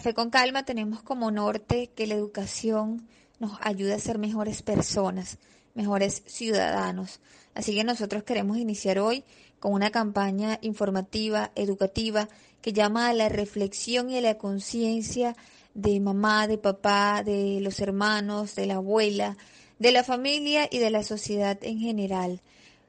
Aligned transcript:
Café 0.00 0.14
con 0.14 0.30
Calma 0.30 0.64
tenemos 0.64 1.02
como 1.02 1.30
norte 1.30 1.90
que 1.94 2.06
la 2.06 2.14
educación 2.14 3.06
nos 3.38 3.58
ayude 3.60 3.92
a 3.92 3.98
ser 3.98 4.16
mejores 4.16 4.62
personas, 4.62 5.36
mejores 5.74 6.22
ciudadanos. 6.24 7.20
Así 7.54 7.74
que 7.74 7.84
nosotros 7.84 8.22
queremos 8.22 8.56
iniciar 8.56 8.98
hoy 8.98 9.24
con 9.58 9.74
una 9.74 9.90
campaña 9.90 10.58
informativa, 10.62 11.52
educativa, 11.54 12.30
que 12.62 12.72
llama 12.72 13.10
a 13.10 13.12
la 13.12 13.28
reflexión 13.28 14.08
y 14.08 14.16
a 14.16 14.22
la 14.22 14.38
conciencia 14.38 15.36
de 15.74 16.00
mamá, 16.00 16.46
de 16.46 16.56
papá, 16.56 17.22
de 17.22 17.60
los 17.60 17.78
hermanos, 17.80 18.54
de 18.54 18.64
la 18.64 18.76
abuela, 18.76 19.36
de 19.78 19.92
la 19.92 20.02
familia 20.02 20.66
y 20.70 20.78
de 20.78 20.88
la 20.88 21.02
sociedad 21.02 21.58
en 21.60 21.78
general. 21.78 22.40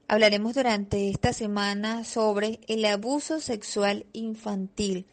Hablaremos 0.08 0.56
durante 0.56 1.10
esta 1.10 1.34
semana 1.34 2.06
sobre 2.06 2.62
el 2.70 2.86
abuso 2.86 3.42
sexual 3.42 4.06
infantil, 4.14 5.08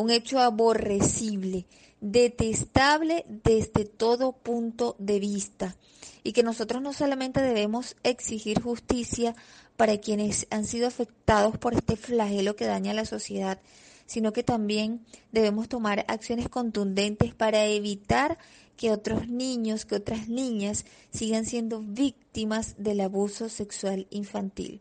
un 0.00 0.10
hecho 0.10 0.38
aborrecible, 0.40 1.66
detestable 2.00 3.24
desde 3.28 3.84
todo 3.84 4.32
punto 4.32 4.96
de 4.98 5.20
vista, 5.20 5.76
y 6.22 6.32
que 6.32 6.42
nosotros 6.42 6.82
no 6.82 6.92
solamente 6.92 7.40
debemos 7.40 7.96
exigir 8.02 8.60
justicia 8.60 9.34
para 9.76 9.98
quienes 9.98 10.46
han 10.50 10.66
sido 10.66 10.86
afectados 10.86 11.56
por 11.58 11.74
este 11.74 11.96
flagelo 11.96 12.56
que 12.56 12.66
daña 12.66 12.92
a 12.92 12.94
la 12.94 13.04
sociedad, 13.04 13.60
sino 14.06 14.32
que 14.32 14.42
también 14.42 15.04
debemos 15.32 15.68
tomar 15.68 16.04
acciones 16.08 16.48
contundentes 16.48 17.34
para 17.34 17.64
evitar 17.66 18.38
que 18.76 18.90
otros 18.90 19.28
niños, 19.28 19.84
que 19.84 19.94
otras 19.94 20.28
niñas 20.28 20.84
sigan 21.12 21.44
siendo 21.44 21.80
víctimas 21.80 22.74
del 22.78 23.00
abuso 23.00 23.48
sexual 23.48 24.06
infantil. 24.10 24.80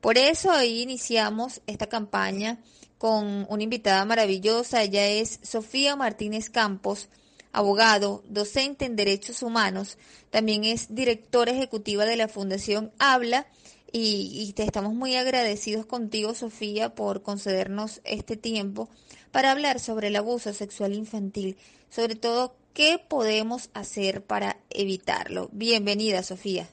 Por 0.00 0.18
eso 0.18 0.50
hoy 0.50 0.82
iniciamos 0.82 1.62
esta 1.66 1.86
campaña 1.86 2.58
con 3.00 3.46
una 3.48 3.62
invitada 3.62 4.04
maravillosa. 4.04 4.82
Ella 4.82 5.08
es 5.08 5.40
Sofía 5.42 5.96
Martínez 5.96 6.50
Campos, 6.50 7.08
abogado, 7.50 8.22
docente 8.28 8.84
en 8.84 8.94
derechos 8.94 9.42
humanos. 9.42 9.96
También 10.28 10.64
es 10.64 10.94
directora 10.94 11.50
ejecutiva 11.50 12.04
de 12.04 12.16
la 12.16 12.28
Fundación 12.28 12.92
Habla 12.98 13.46
y, 13.90 14.52
te 14.54 14.64
estamos 14.64 14.92
muy 14.92 15.16
agradecidos 15.16 15.86
contigo, 15.86 16.34
Sofía, 16.34 16.94
por 16.94 17.22
concedernos 17.22 18.02
este 18.04 18.36
tiempo 18.36 18.90
para 19.32 19.50
hablar 19.50 19.80
sobre 19.80 20.08
el 20.08 20.16
abuso 20.16 20.52
sexual 20.52 20.92
infantil, 20.92 21.56
sobre 21.88 22.16
todo 22.16 22.54
qué 22.74 22.98
podemos 22.98 23.70
hacer 23.72 24.22
para 24.22 24.58
evitarlo. 24.68 25.48
Bienvenida, 25.52 26.22
Sofía. 26.22 26.68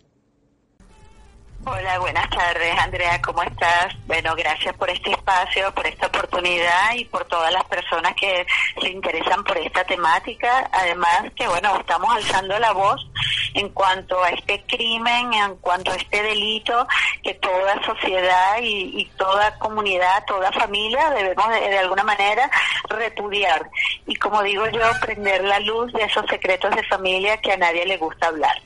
Hola, 1.70 2.00
buenas 2.00 2.30
tardes, 2.30 2.80
Andrea, 2.80 3.22
¿cómo 3.22 3.44
estás? 3.44 3.94
Bueno, 4.06 4.34
gracias 4.38 4.74
por 4.78 4.90
este 4.90 5.12
espacio, 5.12 5.70
por 5.76 5.86
esta 5.86 6.08
oportunidad 6.08 6.96
y 6.96 7.04
por 7.04 7.26
todas 7.26 7.52
las 7.52 7.66
personas 7.66 8.16
que 8.16 8.48
se 8.80 8.88
interesan 8.88 9.44
por 9.44 9.58
esta 9.58 9.84
temática. 9.84 10.70
Además, 10.72 11.26
que 11.36 11.46
bueno, 11.46 11.78
estamos 11.78 12.10
alzando 12.16 12.58
la 12.58 12.72
voz 12.72 13.06
en 13.54 13.68
cuanto 13.68 14.24
a 14.24 14.30
este 14.30 14.64
crimen, 14.66 15.34
en 15.34 15.58
cuanto 15.58 15.92
a 15.92 15.96
este 15.96 16.24
delito 16.24 16.88
que 17.22 17.34
toda 17.34 17.84
sociedad 17.84 18.60
y, 18.62 19.04
toda 19.18 19.60
comunidad, 19.60 20.24
toda 20.26 20.50
familia 20.54 21.10
debemos 21.10 21.50
de, 21.50 21.60
de, 21.60 21.80
alguna 21.80 22.04
manera 22.04 22.50
repudiar. 22.88 23.70
Y 24.06 24.16
como 24.16 24.42
digo 24.42 24.70
yo, 24.70 24.90
prender 25.02 25.44
la 25.44 25.60
luz 25.60 25.92
de 25.92 26.04
esos 26.04 26.26
secretos 26.28 26.74
de 26.74 26.84
familia 26.84 27.42
que 27.42 27.52
a 27.52 27.58
nadie 27.58 27.86
le 27.86 27.98
gusta 27.98 28.28
hablar. 28.28 28.58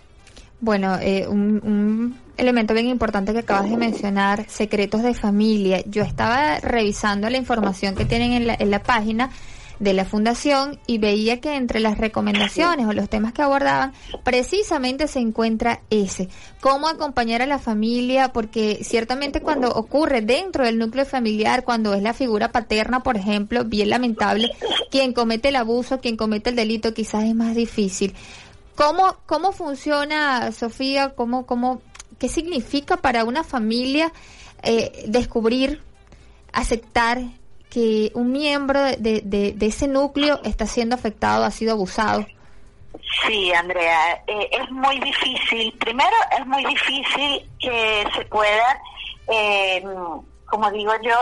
Bueno, 0.62 0.98
eh, 1.02 1.28
un, 1.28 2.16
elemento 2.38 2.74
bien 2.74 2.88
importante 2.88 3.34
que 3.34 3.40
acabas 3.40 3.70
de 3.70 3.78
mencionar, 3.78 4.46
secretos 4.48 5.02
de 5.02 5.16
familia. 5.16 5.84
Yo 5.88 6.04
estaba 6.04 6.60
revisando 6.60 7.30
la 7.30 7.38
información 7.38 7.96
que 7.96 8.06
tienen 8.06 8.34
en 8.34 8.48
la, 8.48 8.56
en 8.58 8.70
la 8.70 8.82
página 8.82 9.32
de 9.80 9.94
la 9.94 10.06
fundación 10.06 10.80
y 10.86 11.00
veía 11.00 11.42
que 11.42 11.56
entre 11.56 11.80
las 11.80 11.98
recomendaciones 11.98 12.86
o 12.86 12.94
los 12.94 13.10
temas 13.10 13.34
que 13.34 13.42
abordaban 13.42 13.94
precisamente 14.24 15.08
se 15.08 15.20
encuentra 15.20 15.82
ese, 15.90 16.30
cómo 16.60 16.88
acompañar 16.88 17.42
a 17.42 17.48
la 17.48 17.58
familia, 17.58 18.32
porque 18.32 18.84
ciertamente 18.84 19.42
cuando 19.42 19.70
ocurre 19.72 20.22
dentro 20.22 20.66
del 20.66 20.78
núcleo 20.78 21.06
familiar, 21.06 21.64
cuando 21.64 21.96
es 21.96 22.04
la 22.04 22.14
figura 22.14 22.52
paterna, 22.52 23.02
por 23.02 23.18
ejemplo, 23.18 23.66
bien 23.66 23.90
lamentable, 23.90 24.52
quien 24.92 25.14
comete 25.14 25.50
el 25.50 25.56
abuso, 25.56 26.00
quien 26.00 26.16
comete 26.16 26.52
el 26.52 26.56
delito 26.56 26.94
quizás 26.94 27.24
es 27.24 27.34
más 27.34 27.56
difícil. 27.56 28.14
¿Cómo, 28.82 29.16
cómo 29.28 29.52
funciona, 29.52 30.52
Sofía? 30.52 31.14
¿Cómo, 31.14 31.46
cómo, 31.46 31.84
¿Qué 32.18 32.28
significa 32.28 32.98
para 32.98 33.26
una 33.26 33.44
familia 33.44 34.12
eh, 34.64 35.04
descubrir, 35.06 35.84
aceptar 36.52 37.20
que 37.70 38.12
un 38.16 38.32
miembro 38.32 38.82
de, 38.82 39.22
de, 39.24 39.66
ese 39.68 39.88
núcleo 39.88 40.40
está 40.44 40.66
siendo 40.66 40.96
afectado, 40.96 41.46
ha 41.46 41.52
sido 41.52 41.74
abusado? 41.74 42.26
Sí, 43.28 43.54
Andrea, 43.54 44.24
eh, 44.26 44.50
es 44.52 44.72
muy 44.72 45.00
difícil. 45.00 45.72
Primero, 45.78 46.16
es 46.40 46.48
muy 46.48 46.66
difícil 46.66 47.48
que 47.60 48.04
se 48.16 48.26
pueda, 48.26 48.82
eh, 49.32 49.84
como 50.48 50.72
digo 50.72 50.92
yo, 51.04 51.14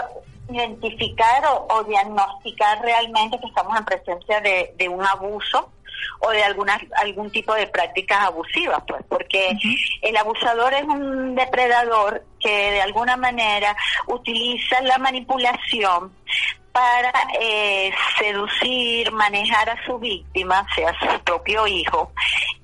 identificar 0.49 1.43
o, 1.67 1.83
diagnosticar 1.83 2.81
realmente 2.81 3.37
que 3.37 3.47
estamos 3.47 3.77
en 3.77 3.83
presencia 3.83 4.39
de, 4.39 4.73
de 4.77 4.87
un 4.87 5.05
abuso 5.05 5.69
o 6.19 6.29
de 6.31 6.43
alguna, 6.43 6.79
algún 6.97 7.31
tipo 7.31 7.53
de 7.53 7.67
prácticas 7.67 8.19
abusivas, 8.25 8.81
pues, 8.87 9.03
porque 9.07 9.57
el 10.01 10.17
abusador 10.17 10.73
es 10.73 10.83
un 10.83 11.35
depredador 11.35 12.23
que 12.39 12.71
de 12.71 12.81
alguna 12.81 13.17
manera 13.17 13.75
utiliza 14.07 14.81
la 14.81 14.97
manipulación 14.97 16.11
para 16.71 17.11
eh, 17.39 17.91
seducir, 18.17 19.11
manejar 19.11 19.69
a 19.69 19.85
su 19.85 19.97
víctima, 19.97 20.65
sea 20.75 20.93
su 20.99 21.19
propio 21.23 21.67
hijo, 21.67 22.11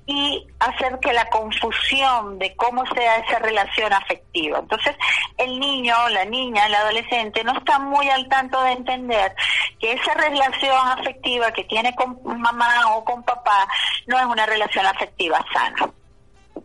y 0.06 0.46
hacer 0.60 0.98
que 1.00 1.12
la 1.12 1.28
confusión 1.28 2.38
de 2.38 2.54
cómo 2.54 2.84
sea 2.94 3.16
esa 3.18 3.40
relación 3.40 3.92
afectiva. 3.92 4.60
Entonces, 4.60 4.96
el 5.36 5.58
niño, 5.58 5.94
la 6.10 6.24
niña, 6.24 6.66
el 6.66 6.74
adolescente 6.74 7.42
no 7.42 7.58
está 7.58 7.78
muy 7.80 8.08
al 8.08 8.28
tanto 8.28 8.62
de 8.62 8.72
entender 8.72 9.34
que 9.80 9.92
esa 9.92 10.14
relación 10.14 10.88
afectiva 10.88 11.52
que 11.52 11.64
tiene 11.64 11.94
con 11.94 12.18
mamá 12.24 12.94
o 12.94 13.04
con 13.04 13.22
papá 13.24 13.66
no 14.06 14.18
es 14.18 14.24
una 14.26 14.46
relación 14.46 14.86
afectiva 14.86 15.44
sana 15.52 15.92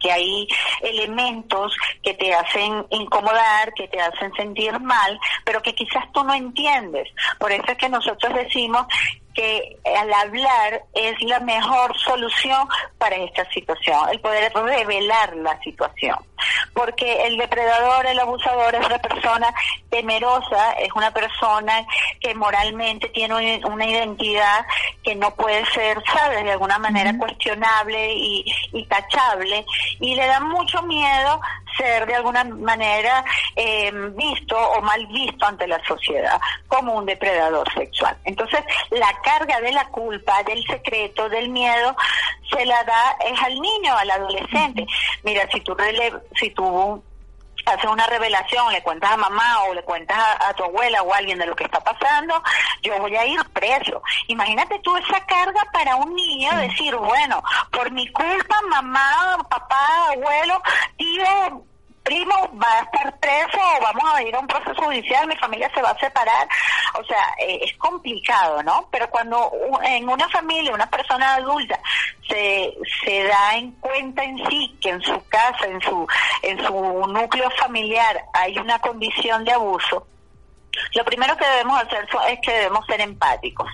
que 0.02 0.12
hay 0.12 0.48
elementos 0.82 1.76
que 2.02 2.14
te 2.16 2.34
hacen 2.34 2.86
incomodar, 2.90 3.74
que 3.74 3.88
te 3.88 4.02
hacen 4.02 4.34
sentir 4.34 4.78
mal, 4.80 5.20
pero 5.46 5.62
que 5.62 5.76
quizás 5.76 6.12
tú 6.12 6.24
no 6.24 6.34
entiendes. 6.34 7.08
Por 7.40 7.52
eso 7.52 7.66
es 7.68 7.78
que 7.78 7.90
nosotros 7.90 8.34
decimos 8.34 8.86
que 9.34 9.78
al 9.98 10.14
hablar 10.14 10.84
es 10.94 11.22
la 11.22 11.40
mejor 11.40 11.98
solución 12.00 12.68
para 12.98 13.16
esta 13.16 13.50
situación, 13.52 14.10
el 14.12 14.20
poder 14.20 14.52
revelar 14.54 15.36
la 15.38 15.60
situación. 15.62 16.18
Porque 16.74 17.28
el 17.28 17.38
depredador, 17.38 18.06
el 18.06 18.20
abusador 18.20 18.74
es 18.74 18.86
una 18.86 18.98
persona 18.98 19.54
temerosa, 19.90 20.74
es 20.74 20.90
una 20.96 21.12
persona 21.12 21.86
que 22.20 22.34
moralmente 22.34 23.10
tiene 23.10 23.62
una 23.64 23.86
identidad 23.86 24.66
que 25.04 25.16
no 25.16 25.34
puede 25.36 25.66
ser, 25.68 26.02
¿sabes?, 26.12 26.44
de 26.44 26.52
alguna 26.52 26.80
manera 26.80 27.16
cuestionable 27.18 28.14
y, 28.14 28.46
y 28.72 28.86
tachable, 28.86 29.66
y 30.00 30.16
le 30.16 30.26
da 30.26 30.40
mucho 30.40 30.82
miedo 30.84 31.40
ser 31.78 32.06
de 32.06 32.16
alguna 32.16 32.44
manera 32.44 33.24
eh, 33.56 33.92
visto 34.16 34.58
o 34.58 34.82
mal 34.82 35.06
visto 35.08 35.46
ante 35.46 35.68
la 35.68 35.84
sociedad 35.86 36.40
como 36.68 36.96
un 36.96 37.06
depredador 37.06 37.72
sexual. 37.74 38.18
Entonces, 38.26 38.62
la 38.90 39.12
carga 39.24 39.60
de 39.62 39.72
la 39.72 39.88
culpa, 39.90 40.44
del 40.44 40.64
secreto, 40.66 41.30
del 41.30 41.50
miedo, 41.50 41.96
se 42.50 42.66
la 42.66 42.84
da 42.84 43.18
es 43.26 43.42
al 43.42 43.60
niño, 43.60 43.96
al 43.98 44.12
adolescente. 44.12 44.86
Mira, 45.24 45.48
si 45.52 45.62
tú, 45.62 45.76
si 46.36 46.50
tú 46.52 47.04
haces 47.66 47.90
una 47.90 48.08
revelación, 48.08 48.72
le 48.72 48.82
cuentas 48.84 49.12
a 49.12 49.18
mamá 49.18 49.64
o 49.64 49.74
le 49.74 49.84
cuentas 49.84 50.18
a, 50.40 50.54
tu 50.54 50.64
abuela 50.64 51.02
o 51.04 51.14
a 51.14 51.18
alguien 51.18 51.40
de 51.40 51.46
lo 51.46 51.56
que 51.56 51.64
está 51.64 51.80
pasando, 51.80 52.42
yo 52.82 52.98
voy 53.00 53.16
a 53.16 53.26
ir 53.26 53.40
preso. 53.54 54.02
Imagínate 54.28 54.80
tú 54.80 54.96
esa 54.98 55.26
carga 55.26 55.62
para 55.72 55.96
un 55.96 56.14
niño, 56.16 56.56
decir, 56.58 56.96
bueno, 56.96 57.44
por 57.72 57.92
mi 57.92 58.08
culpa, 58.12 58.56
mamá, 58.70 59.38
papá, 59.50 60.12
abuelo, 60.12 60.62
tío, 60.98 61.64
primo 62.04 62.34
va 62.62 62.80
a 62.80 62.84
estar 62.84 63.20
preso 63.20 63.60
o 63.60 63.82
vamos 63.82 64.04
a 64.14 64.24
ir 64.24 64.36
a 64.36 64.40
un 64.40 64.48
proceso 64.48 64.82
judicial, 64.84 65.28
mi 65.28 65.36
familia 65.38 65.70
se 65.74 65.82
va 65.82 65.92
a 65.92 66.00
separar. 66.00 66.48
O 67.00 67.04
sea, 67.04 67.24
eh, 67.40 67.60
es 67.64 67.78
complicado, 67.78 68.62
¿no? 68.64 68.88
Pero 68.92 69.10
cuando 69.10 69.52
en 69.84 70.10
una 70.10 70.28
familia, 70.30 70.74
una 70.74 70.90
persona 70.90 71.36
adulta 71.36 71.80
se, 72.28 72.74
se 73.04 73.24
da 73.24 73.56
en 73.56 73.72
cuenta 73.74 74.24
en 74.24 74.38
sí 74.50 74.76
que 74.82 74.90
en 74.90 75.02
su 75.02 75.22
casa, 75.30 75.66
en 75.66 75.82
su, 75.82 76.08
en 76.42 76.66
su 76.66 76.74
núcleo 77.08 77.50
familiar 77.52 78.24
hay 78.34 78.58
una 78.58 78.80
condición 78.80 79.44
de 79.46 79.54
abuso, 79.54 80.08
lo 80.94 81.06
primero 81.06 81.36
que 81.38 81.46
debemos 81.46 81.82
hacer 81.82 82.08
es 82.30 82.40
que 82.42 82.52
debemos 82.52 82.86
ser 82.86 83.02
empáticos, 83.02 83.70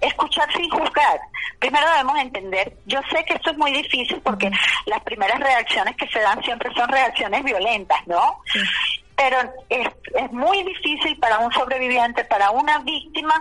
escuchar 0.00 0.50
sin 0.52 0.68
juzgar. 0.70 1.20
Primero 1.58 1.88
debemos 1.90 2.18
entender, 2.18 2.76
yo 2.86 3.00
sé 3.10 3.24
que 3.24 3.34
esto 3.34 3.50
es 3.50 3.58
muy 3.58 3.72
difícil 3.72 4.20
porque 4.22 4.50
las 4.86 5.00
primeras 5.02 5.40
reacciones 5.40 5.96
que 5.96 6.08
se 6.08 6.20
dan 6.20 6.42
siempre 6.42 6.72
son 6.74 6.88
reacciones 6.88 7.42
violentas, 7.44 7.98
¿no? 8.06 8.40
Pero 9.16 9.38
es, 9.68 9.88
es 10.14 10.32
muy 10.32 10.62
difícil 10.62 11.18
para 11.18 11.38
un 11.38 11.52
sobreviviente, 11.52 12.24
para 12.24 12.50
una 12.50 12.78
víctima, 12.80 13.40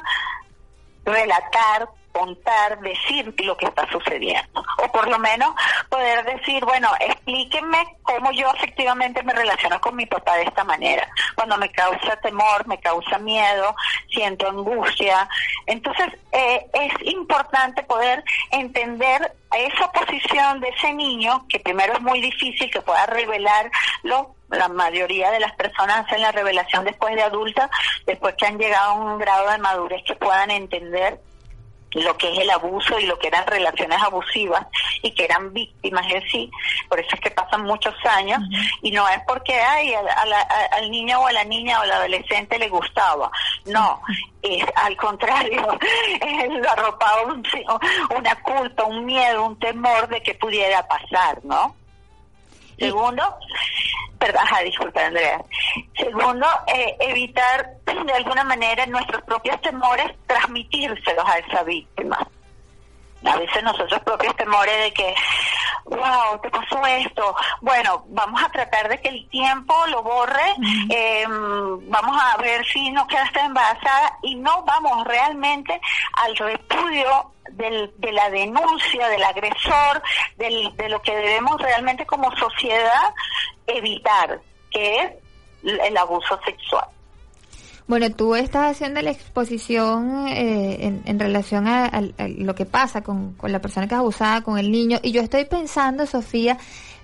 relatar 1.06 1.90
contar, 2.12 2.80
decir 2.80 3.34
lo 3.44 3.58
que 3.58 3.66
está 3.66 3.90
sucediendo. 3.92 4.64
O 4.78 4.92
por 4.92 5.10
lo 5.10 5.20
menos 5.20 5.54
poder 5.90 6.24
decir, 6.26 6.64
bueno, 6.66 6.90
explíquenme 7.00 7.98
cómo 8.04 8.32
yo 8.32 8.52
efectivamente 8.56 9.24
me 9.24 9.34
relaciono 9.34 9.80
con 9.82 9.96
mi 9.96 10.06
papá 10.06 10.36
de 10.36 10.44
esta 10.44 10.64
manera. 10.64 11.08
Cuando 11.36 11.58
me 11.58 11.72
causa 11.72 12.16
temor, 12.18 12.68
me 12.68 12.80
causa 12.80 13.18
miedo, 13.20 13.76
siento 14.10 14.48
angustia. 14.48 15.28
Entonces, 15.66 16.08
eh, 16.32 16.66
es 16.74 16.94
importante 17.08 17.84
poder 17.84 18.24
entender 18.52 19.34
esa 19.56 19.92
posición 19.92 20.62
de 20.62 20.70
ese 20.70 20.94
niño, 20.94 21.46
que 21.50 21.60
primero 21.60 21.94
es 21.94 22.02
muy 22.02 22.22
difícil 22.22 22.70
que 22.72 22.82
pueda 22.82 23.06
revelarlo, 23.06 24.36
la 24.50 24.68
mayoría 24.68 25.32
de 25.32 25.40
las 25.40 25.54
personas 25.54 26.06
hacen 26.06 26.22
la 26.22 26.32
revelación 26.32 26.84
después 26.86 27.16
de 27.16 27.24
adulta, 27.24 27.70
después 28.06 28.36
que 28.36 28.46
han 28.46 28.58
llegado 28.58 28.92
a 28.92 28.94
un 28.94 29.18
grado 29.18 29.50
de 29.50 29.58
madurez 29.58 30.04
que 30.06 30.16
puedan 30.16 30.52
entender 30.52 31.20
lo 31.94 32.18
que 32.18 32.32
es 32.32 32.40
el 32.40 32.50
abuso 32.50 33.00
y 33.00 33.06
lo 33.06 33.18
que 33.20 33.28
eran 33.28 33.46
relaciones 33.48 34.02
abusivas 34.02 34.66
y 35.02 35.12
que 35.12 35.26
eran 35.26 35.54
víctimas 35.54 36.06
en 36.12 36.22
sí, 36.30 36.52
por 36.88 37.00
eso 37.00 37.16
es 37.16 37.22
que 37.22 37.32
pasan 37.32 37.64
muchos 37.64 37.94
años 38.06 38.42
y 38.82 38.92
no 38.92 39.08
es 39.10 39.20
porque 39.28 39.54
ay, 39.54 39.94
al 40.72 40.90
niño 40.90 41.20
o 41.20 41.28
a 41.28 41.34
la 41.34 41.44
niña 41.44 41.80
o 41.80 41.84
al 41.84 41.92
adolescente 41.92 42.58
le 42.58 42.70
gustaba, 42.70 43.32
no, 43.66 44.02
es 44.42 44.64
al 44.76 44.96
contrario, 44.96 45.68
es 46.22 46.68
arropado 46.68 47.36
una 48.16 48.36
culpa, 48.42 48.84
un 48.86 49.06
miedo, 49.06 49.46
un 49.46 49.60
temor 49.60 50.08
de 50.08 50.22
que 50.24 50.36
pudiera 50.36 50.88
pasar, 50.88 51.44
¿no? 51.44 51.76
Segundo, 52.82 53.24
perdón, 54.18 54.44
disculpa 54.64 55.06
Andrea. 55.06 55.40
Segundo, 55.96 56.48
eh, 56.74 56.96
evitar 57.00 57.76
de 57.86 58.14
alguna 58.14 58.44
manera 58.44 58.86
nuestros 58.88 59.22
propios 59.24 59.62
temores 59.62 60.12
transmitírselos 60.26 61.26
a 61.28 61.38
esa 61.38 61.64
víctima. 61.64 62.28
A 63.24 63.38
veces 63.38 63.62
nosotros 63.62 64.02
propios 64.02 64.36
temores 64.36 64.76
de 64.84 64.94
que, 64.94 65.14
wow, 65.86 66.40
te 66.42 66.50
pasó 66.50 66.84
esto. 66.88 67.36
Bueno, 67.62 68.04
vamos 68.08 68.42
a 68.42 68.50
tratar 68.50 68.90
de 68.90 69.00
que 69.00 69.10
el 69.10 69.30
tiempo 69.30 69.76
lo 69.88 70.02
borre. 70.02 70.56
Eh, 70.90 71.26
vamos 71.28 72.20
a 72.20 72.38
ver 72.38 72.66
si 72.66 72.90
no 72.90 73.06
quedaste 73.06 73.42
embarazada 73.42 74.18
y 74.24 74.34
no 74.36 74.64
vamos 74.64 75.06
realmente 75.06 75.80
al 76.14 76.36
repudio 76.36 77.32
de 77.54 78.12
la 78.12 78.30
denuncia 78.30 79.08
del 79.10 79.24
agresor, 79.24 80.02
de 80.38 80.90
lo 80.90 81.02
que 81.02 81.16
debemos 81.16 81.62
realmente 81.62 82.06
como 82.06 82.36
sociedad 82.36 83.14
evitar, 83.68 84.42
que 84.72 84.96
es 84.98 85.12
el 85.64 85.98
abuso 85.98 86.40
sexual. 86.46 86.86
Bueno, 87.88 88.10
tú 88.10 88.36
estás 88.36 88.72
haciendo 88.72 89.02
la 89.02 89.12
exposición 89.12 90.28
eh, 90.30 91.02
en, 91.04 91.20
relación 91.20 91.68
a, 91.68 92.02
lo 92.38 92.56
que 92.56 92.66
pasa 92.66 93.02
con, 93.04 93.34
con 93.34 93.52
la 93.52 93.60
persona 93.60 93.88
que 93.88 93.96
es 93.96 94.00
abusada, 94.00 94.42
con 94.44 94.58
el 94.58 94.72
niño, 94.72 95.00
y 95.04 95.12
yo 95.12 95.22
estoy 95.22 95.44
pensando, 95.46 96.06
Sofía, 96.06 96.58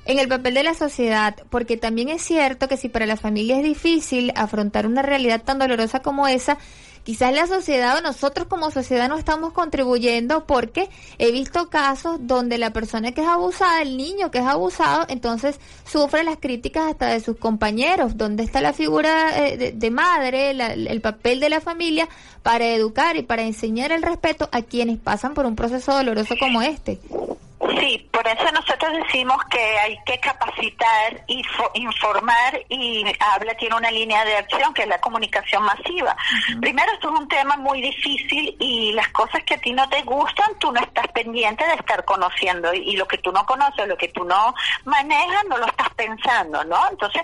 en 0.06 0.20
el 0.20 0.30
papel 0.30 0.54
de 0.54 0.64
la 0.64 0.74
sociedad, 0.74 1.36
porque 1.50 1.76
también 1.76 2.08
es 2.08 2.22
cierto 2.22 2.70
que 2.70 2.78
si 2.78 2.88
para 2.88 3.06
la 3.06 3.18
familia 3.18 3.58
es 3.58 3.64
difícil 3.64 4.32
afrontar 4.36 4.88
una 4.88 5.02
realidad 5.02 5.42
tan 5.44 5.60
dolorosa 5.60 6.02
como 6.02 6.30
esa, 6.30 6.58
quizás 7.08 7.34
la 7.34 7.48
sociedad 7.48 7.98
o 7.98 8.02
nosotros 8.02 8.48
como 8.48 8.70
sociedad 8.70 9.08
no 9.08 9.18
estamos 9.18 9.54
contribuyendo 9.54 10.46
porque 10.46 10.90
he 11.20 11.32
visto 11.32 11.70
casos 11.70 12.18
donde 12.20 12.58
la 12.58 12.74
persona 12.74 13.14
que 13.14 13.22
es 13.22 13.28
abusada, 13.28 13.82
el 13.82 13.96
niño 13.96 14.30
que 14.30 14.40
es 14.40 14.46
abusado, 14.46 15.06
entonces 15.08 15.58
sufre 15.90 16.26
las 16.26 16.36
críticas 16.36 16.84
hasta 16.92 17.08
de 17.08 17.22
sus 17.22 17.38
compañeros. 17.38 18.18
¿Dónde 18.18 18.44
está 18.44 18.60
la 18.60 18.74
figura 18.74 19.48
eh, 19.48 19.72
de, 19.74 19.90
madre, 19.90 20.52
el 20.52 21.00
papel 21.00 21.40
de 21.40 21.48
la 21.48 21.62
familia 21.62 22.10
para 22.44 22.68
educar 22.68 23.16
y 23.16 23.24
para 23.24 23.44
enseñar 23.44 23.94
el 23.94 24.02
respeto 24.02 24.50
a 24.52 24.62
quienes 24.62 24.98
pasan 24.98 25.34
por 25.34 25.46
un 25.46 25.56
proceso 25.56 25.94
doloroso 25.94 26.36
como 26.38 26.62
este? 26.62 27.00
Sí, 27.60 28.08
por 28.12 28.28
eso 28.28 28.52
nosotros 28.52 28.94
decimos 29.04 29.38
que 29.50 29.80
hay 29.80 29.98
que 30.06 30.20
capacitar 30.20 31.24
y 31.26 31.42
informar 31.74 32.62
y 32.70 33.04
habla 33.20 33.56
tiene 33.56 33.76
una 33.76 33.90
línea 33.90 34.24
de 34.26 34.36
acción 34.36 34.76
que 34.76 34.84
es 34.84 34.88
la 34.88 35.02
comunicación 35.02 35.64
masiva. 35.64 36.16
Primero 36.62 36.92
esto 36.94 37.12
es 37.12 37.20
un 37.20 37.28
tema 37.28 37.58
muy 37.58 37.82
difícil 37.82 38.56
y 38.60 38.92
las 38.94 39.08
cosas 39.10 39.44
que 39.44 39.56
a 39.56 39.58
ti 39.58 39.74
no 39.74 39.90
te 39.90 40.04
gustan 40.04 40.60
tú 40.60 40.72
no 40.72 40.80
estás 40.82 41.08
pendiente 41.08 41.66
de 41.66 41.74
estar 41.74 42.06
conociendo 42.06 42.72
y, 42.74 42.96
lo 42.96 43.08
que 43.08 43.18
tú 43.18 43.32
no 43.32 43.44
conoces, 43.46 43.88
lo 43.88 43.98
que 43.98 44.10
tú 44.10 44.24
no 44.24 44.54
manejas 44.86 45.46
no 45.50 45.58
lo 45.58 45.66
estás 45.66 45.90
pensando, 45.96 46.64
¿no? 46.64 46.78
Entonces 46.92 47.22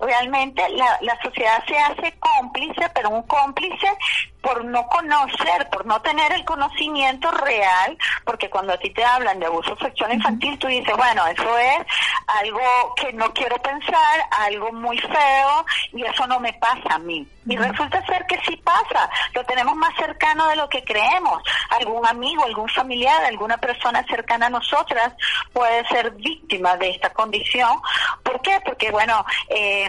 realmente 0.00 0.68
la, 0.70 0.98
la 1.02 1.20
sociedad 1.22 1.62
se 1.66 1.78
hace 1.78 2.18
cómplice, 2.18 2.90
pero 2.94 3.10
un 3.10 3.22
cómplice 3.22 3.88
por 4.40 4.64
no 4.64 4.86
conocer, 4.86 5.68
por 5.70 5.86
no 5.86 6.00
tener 6.00 6.32
el 6.32 6.44
conocimiento 6.44 7.30
real, 7.30 7.98
porque 8.24 8.48
cuando 8.48 8.72
a 8.72 8.78
ti 8.78 8.90
te 8.90 9.04
hablan 9.04 9.40
de 9.40 9.46
abuso 9.46 9.67
sexual 9.76 10.14
infantil, 10.14 10.58
tú 10.58 10.66
dices, 10.66 10.96
bueno, 10.96 11.26
eso 11.26 11.58
es 11.58 11.78
algo 12.26 12.94
que 12.96 13.12
no 13.12 13.32
quiero 13.32 13.56
pensar, 13.62 14.28
algo 14.30 14.72
muy 14.72 14.98
feo, 14.98 15.66
y 15.92 16.04
eso 16.04 16.26
no 16.26 16.40
me 16.40 16.52
pasa 16.54 16.94
a 16.94 16.98
mí. 16.98 17.26
Y 17.46 17.56
resulta 17.56 18.04
ser 18.06 18.26
que 18.26 18.38
sí 18.46 18.56
pasa, 18.56 19.08
lo 19.34 19.44
tenemos 19.44 19.74
más 19.76 19.94
cercano 19.96 20.48
de 20.48 20.56
lo 20.56 20.68
que 20.68 20.84
creemos. 20.84 21.42
Algún 21.70 22.06
amigo, 22.06 22.44
algún 22.44 22.68
familiar, 22.68 23.24
alguna 23.24 23.56
persona 23.56 24.04
cercana 24.06 24.46
a 24.46 24.50
nosotras 24.50 25.14
puede 25.52 25.86
ser 25.88 26.10
víctima 26.12 26.76
de 26.76 26.90
esta 26.90 27.10
condición. 27.10 27.80
¿Por 28.22 28.40
qué? 28.42 28.60
Porque, 28.64 28.90
bueno, 28.90 29.24
eh, 29.48 29.88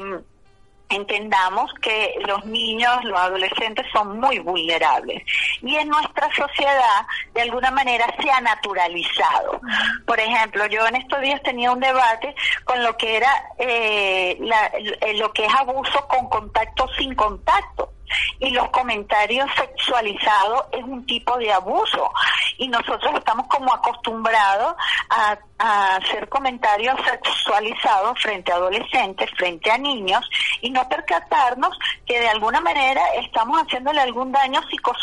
entendamos 0.90 1.72
que 1.82 2.16
los 2.28 2.46
niños, 2.46 3.04
los 3.04 3.20
adolescentes 3.20 3.86
son 3.94 4.20
muy 4.20 4.40
vulnerables 4.40 5.24
y 5.62 5.76
en 5.76 5.88
nuestra 5.88 6.28
sociedad 6.36 7.06
de 7.34 7.42
alguna 7.42 7.72
manera 7.72 8.06
se 8.22 8.30
ha 8.30 8.42
naturalizado. 8.42 9.62
Por 10.06 10.20
ejemplo, 10.20 10.66
yo 10.66 10.88
en 10.88 10.96
estos 10.96 11.22
días 11.22 11.42
tenía 11.44 11.72
un 11.72 11.80
debate 11.80 12.36
con 12.66 12.84
lo 12.84 12.98
que 12.98 13.18
era 13.18 13.32
eh, 13.60 14.38
lo 15.16 15.32
que 15.32 15.46
es 15.46 15.54
abuso 15.54 16.08
con 16.08 16.28
contacto 16.30 16.88
sin 16.98 17.14
contacto 17.16 17.94
y 18.40 18.50
los 18.52 18.70
comentarios 18.70 19.50
sexualizados 19.56 20.66
es 20.72 20.84
un 20.84 21.06
tipo 21.06 21.38
de 21.38 21.52
abuso 21.52 22.12
y 22.58 22.68
nosotros 22.68 23.16
estamos 23.16 23.48
como 23.48 23.74
acostumbrados 23.74 24.76
a, 25.10 25.38
hacer 25.62 26.30
comentarios 26.30 26.96
sexualizados 27.04 28.18
frente 28.22 28.50
a 28.50 28.56
adolescentes, 28.56 29.30
frente 29.38 29.70
a 29.70 29.78
niños 29.78 30.24
y 30.62 30.70
no 30.70 30.88
percatarnos 30.88 31.78
que 32.06 32.18
de 32.18 32.30
alguna 32.30 32.62
manera 32.62 33.02
estamos 33.16 33.62
haciéndole 33.62 34.00
algún 34.00 34.32
daño 34.32 34.62
psico, 34.70 34.94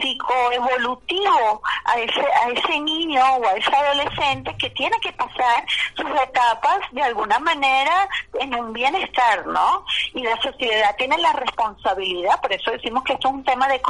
psicoevolutivo 0.00 1.60
a 1.84 1.98
ese, 1.98 2.20
a 2.20 2.48
ese 2.48 2.80
niño 2.80 3.22
o 3.22 3.46
a 3.46 3.52
ese 3.52 3.76
adolescente 3.76 4.56
que 4.56 4.70
tiene 4.70 4.96
que 5.00 5.12
pasar 5.12 5.66
sus 5.94 6.10
etapas 6.22 6.78
de 6.92 7.02
alguna 7.02 7.38
manera 7.38 8.08
en 8.40 8.54
un 8.54 8.72
bienestar, 8.72 9.46
¿no? 9.46 9.84
Y 10.14 10.22
la 10.22 10.40
sociedad 10.40 10.96
tiene 10.96 11.18
la 11.18 11.32
responsabilidad 11.34 12.23
por 12.40 12.52
eso 12.52 12.70
decimos 12.70 13.04
que 13.04 13.14
esto 13.14 13.28
es 13.28 13.34
un 13.34 13.44
tema 13.44 13.68
de 13.68 13.80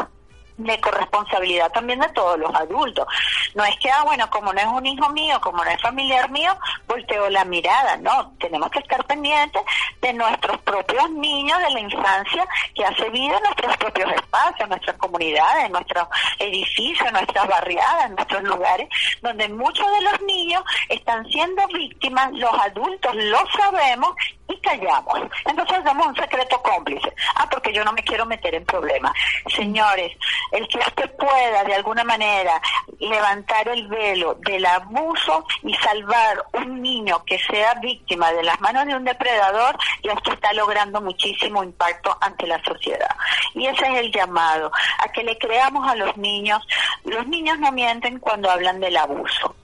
de 0.56 0.80
corresponsabilidad 0.80 1.72
también 1.72 2.00
de 2.00 2.08
todos 2.10 2.38
los 2.38 2.54
adultos. 2.54 3.06
No 3.54 3.64
es 3.64 3.76
que, 3.78 3.90
ah, 3.90 4.04
bueno, 4.04 4.28
como 4.30 4.52
no 4.52 4.60
es 4.60 4.66
un 4.66 4.86
hijo 4.86 5.08
mío, 5.10 5.40
como 5.40 5.64
no 5.64 5.70
es 5.70 5.80
familiar 5.80 6.30
mío, 6.30 6.56
volteo 6.86 7.28
la 7.30 7.44
mirada. 7.44 7.96
No, 7.96 8.32
tenemos 8.38 8.70
que 8.70 8.78
estar 8.78 9.04
pendientes 9.06 9.62
de 10.00 10.12
nuestros 10.12 10.58
propios 10.58 11.10
niños 11.10 11.58
de 11.58 11.70
la 11.70 11.80
infancia 11.80 12.46
que 12.74 12.84
hace 12.84 13.08
vida 13.10 13.36
en 13.36 13.42
nuestros 13.42 13.76
propios 13.78 14.12
espacios, 14.12 14.68
nuestras 14.68 14.96
comunidades, 14.96 15.70
nuestros 15.70 16.06
edificios, 16.38 17.12
nuestras 17.12 17.48
barriadas, 17.48 18.10
nuestros 18.10 18.42
lugares, 18.44 18.88
donde 19.22 19.48
muchos 19.48 19.86
de 19.90 20.00
los 20.02 20.20
niños 20.22 20.62
están 20.88 21.24
siendo 21.26 21.66
víctimas, 21.68 22.32
los 22.32 22.52
adultos 22.52 23.14
lo 23.14 23.38
sabemos 23.50 24.14
y 24.48 24.56
callamos. 24.58 25.20
Entonces 25.46 25.84
damos 25.84 26.06
un 26.06 26.16
secreto 26.16 26.60
cómplice. 26.62 27.12
Ah, 27.36 27.48
porque 27.50 27.72
yo 27.72 27.84
no 27.84 27.92
me 27.92 28.02
quiero 28.02 28.26
meter 28.26 28.54
en 28.54 28.64
problemas. 28.64 29.12
Señores, 29.54 30.12
el 30.52 30.66
que 30.68 30.78
usted 30.78 31.10
pueda 31.16 31.64
de 31.64 31.74
alguna 31.74 32.04
manera 32.04 32.60
levantar 32.98 33.68
el 33.68 33.86
velo 33.88 34.34
del 34.40 34.64
abuso 34.66 35.46
y 35.62 35.74
salvar 35.74 36.44
un 36.52 36.82
niño 36.82 37.24
que 37.24 37.38
sea 37.38 37.74
víctima 37.74 38.32
de 38.32 38.42
las 38.42 38.60
manos 38.60 38.86
de 38.86 38.94
un 38.94 39.04
depredador, 39.04 39.76
ya 40.02 40.14
usted 40.14 40.32
está 40.32 40.52
logrando 40.52 41.00
muchísimo 41.00 41.62
impacto 41.62 42.16
ante 42.20 42.46
la 42.46 42.62
sociedad. 42.62 43.16
Y 43.54 43.66
ese 43.66 43.86
es 43.86 43.98
el 43.98 44.12
llamado, 44.12 44.70
a 44.98 45.08
que 45.12 45.22
le 45.22 45.38
creamos 45.38 45.88
a 45.88 45.94
los 45.94 46.16
niños. 46.16 46.66
Los 47.04 47.26
niños 47.26 47.58
no 47.58 47.72
mienten 47.72 48.18
cuando 48.18 48.50
hablan 48.50 48.80
del 48.80 48.96
abuso 48.96 49.54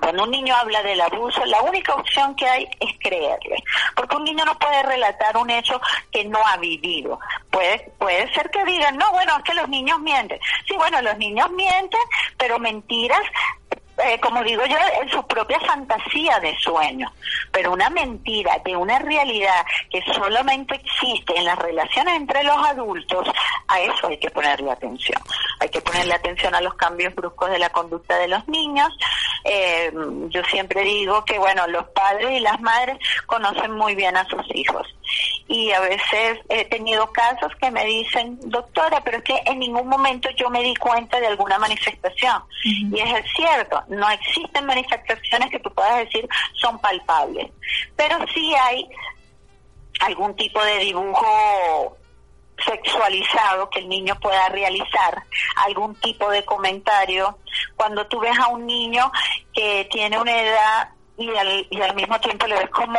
cuando 0.00 0.24
un 0.24 0.30
niño 0.30 0.54
habla 0.54 0.82
del 0.82 1.00
abuso, 1.00 1.44
la 1.46 1.62
única 1.62 1.94
opción 1.94 2.34
que 2.36 2.46
hay 2.46 2.68
es 2.80 2.98
creerle, 3.00 3.62
porque 3.94 4.16
un 4.16 4.24
niño 4.24 4.44
no 4.44 4.58
puede 4.58 4.82
relatar 4.82 5.36
un 5.36 5.50
hecho 5.50 5.80
que 6.12 6.24
no 6.24 6.38
ha 6.46 6.56
vivido. 6.58 7.18
Puede, 7.56 7.90
puede 7.98 8.30
ser 8.34 8.50
que 8.50 8.62
digan, 8.66 8.98
no, 8.98 9.10
bueno, 9.12 9.32
es 9.38 9.42
que 9.44 9.54
los 9.54 9.66
niños 9.70 9.98
mienten. 10.00 10.38
Sí, 10.68 10.74
bueno, 10.76 11.00
los 11.00 11.16
niños 11.16 11.50
mienten, 11.52 12.00
pero 12.36 12.58
mentiras 12.58 13.22
eh, 14.04 14.20
como 14.20 14.42
digo 14.42 14.64
yo, 14.66 14.76
en 15.00 15.08
su 15.10 15.26
propia 15.26 15.58
fantasía 15.60 16.38
de 16.40 16.56
sueño. 16.58 17.10
Pero 17.50 17.72
una 17.72 17.88
mentira 17.90 18.58
de 18.64 18.76
una 18.76 18.98
realidad 18.98 19.64
que 19.90 20.02
solamente 20.12 20.74
existe 20.74 21.36
en 21.36 21.44
las 21.44 21.58
relaciones 21.58 22.16
entre 22.16 22.42
los 22.44 22.56
adultos, 22.66 23.28
a 23.68 23.80
eso 23.80 24.08
hay 24.08 24.18
que 24.18 24.30
ponerle 24.30 24.70
atención. 24.70 25.20
hay 25.60 25.68
que 25.68 25.80
ponerle 25.80 26.14
atención 26.14 26.54
a 26.54 26.60
los 26.60 26.74
cambios 26.74 27.14
bruscos 27.14 27.50
de 27.50 27.58
la 27.58 27.70
conducta 27.70 28.18
de 28.18 28.28
los 28.28 28.46
niños. 28.48 28.88
Eh, 29.44 29.92
yo 30.28 30.42
siempre 30.44 30.82
digo 30.82 31.24
que, 31.24 31.38
bueno, 31.38 31.66
los 31.68 31.88
padres 31.90 32.30
y 32.32 32.40
las 32.40 32.60
madres 32.60 32.98
conocen 33.26 33.72
muy 33.72 33.94
bien 33.94 34.16
a 34.16 34.26
sus 34.26 34.42
hijos. 34.54 34.86
Y 35.48 35.70
a 35.72 35.80
veces 35.80 36.40
he 36.48 36.64
tenido 36.64 37.10
casos 37.12 37.52
que 37.60 37.70
me 37.70 37.84
dicen, 37.84 38.38
doctora, 38.42 39.00
pero 39.04 39.18
es 39.18 39.24
que 39.24 39.40
en 39.46 39.60
ningún 39.60 39.88
momento 39.88 40.28
yo 40.36 40.50
me 40.50 40.62
di 40.62 40.74
cuenta 40.74 41.20
de 41.20 41.28
alguna 41.28 41.58
manifestación. 41.58 42.42
Y 42.64 42.98
es 43.00 43.24
cierto, 43.36 43.82
no 43.88 44.08
existen 44.10 44.66
manifestaciones 44.66 45.50
que 45.50 45.60
tú 45.60 45.72
puedas 45.72 45.98
decir 45.98 46.28
son 46.54 46.78
palpables, 46.80 47.50
pero 47.96 48.18
sí 48.34 48.54
hay 48.54 48.88
algún 50.00 50.34
tipo 50.36 50.62
de 50.62 50.78
dibujo 50.78 51.96
sexualizado 52.64 53.68
que 53.70 53.80
el 53.80 53.88
niño 53.88 54.18
pueda 54.20 54.48
realizar, 54.48 55.22
algún 55.56 55.94
tipo 55.96 56.30
de 56.30 56.44
comentario. 56.44 57.38
Cuando 57.76 58.06
tú 58.06 58.18
ves 58.20 58.38
a 58.38 58.48
un 58.48 58.66
niño 58.66 59.10
que 59.52 59.86
tiene 59.90 60.18
una 60.18 60.40
edad 60.40 60.88
y 61.16 61.34
al, 61.36 61.66
y 61.70 61.80
al 61.80 61.94
mismo 61.94 62.18
tiempo 62.20 62.46
le 62.46 62.56
ves 62.56 62.70
como, 62.70 62.98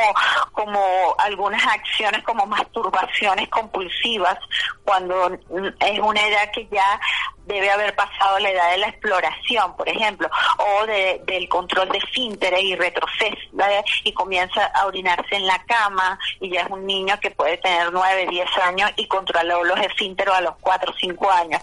como 0.52 1.16
algunas 1.20 1.64
acciones 1.66 2.24
como 2.24 2.46
masturbaciones 2.46 3.48
compulsivas 3.50 4.38
cuando 4.84 5.32
es 5.80 6.00
una 6.00 6.28
edad 6.28 6.52
que 6.54 6.68
ya 6.72 7.00
debe 7.48 7.72
haber 7.72 7.96
pasado 7.96 8.40
la 8.40 8.50
edad 8.50 8.72
de 8.72 8.78
la 8.78 8.88
exploración, 8.90 9.76
por 9.76 9.88
ejemplo, 9.88 10.30
o 10.58 10.86
de, 10.86 11.22
del 11.26 11.48
control 11.48 11.90
de 11.90 11.98
esfínteres 12.00 12.62
y 12.62 12.76
retroceso, 12.76 13.38
y 14.04 14.12
comienza 14.12 14.66
a 14.66 14.86
orinarse 14.86 15.36
en 15.36 15.48
la 15.48 15.64
cama, 15.64 16.20
y 16.40 16.50
ya 16.50 16.62
es 16.62 16.70
un 16.70 16.86
niño 16.86 17.18
que 17.22 17.32
puede 17.32 17.58
tener 17.58 17.92
9, 17.92 18.28
10 18.30 18.58
años 18.64 18.92
y 18.98 19.08
controla 19.08 19.56
los 19.64 19.80
esfínteros 19.80 20.36
a 20.36 20.42
los 20.42 20.56
4 20.60 20.92
o 20.92 20.96
5 20.98 21.32
años. 21.32 21.62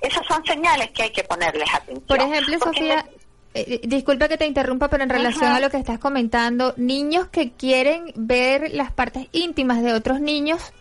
Esas 0.00 0.26
son 0.26 0.44
señales 0.44 0.90
que 0.90 1.04
hay 1.04 1.10
que 1.10 1.24
ponerles 1.24 1.72
atención. 1.72 2.06
Por 2.06 2.18
ejemplo, 2.18 2.58
Sofía, 2.58 3.04
eh, 3.56 3.80
disculpa 3.84 4.28
que 4.28 4.36
te 4.36 4.46
interrumpa, 4.46 4.88
pero 4.88 5.02
en 5.02 5.10
relación 5.10 5.50
a 5.52 5.60
lo 5.60 5.70
que 5.70 5.78
estás 5.78 5.98
comentando, 5.98 6.74
niños 6.76 7.28
que 7.28 7.52
quieren 7.52 8.12
ver 8.14 8.70
las 8.72 8.92
partes 8.92 9.28
íntimas 9.32 9.82
de 9.82 9.94
otros 9.94 10.20
niños 10.20 10.72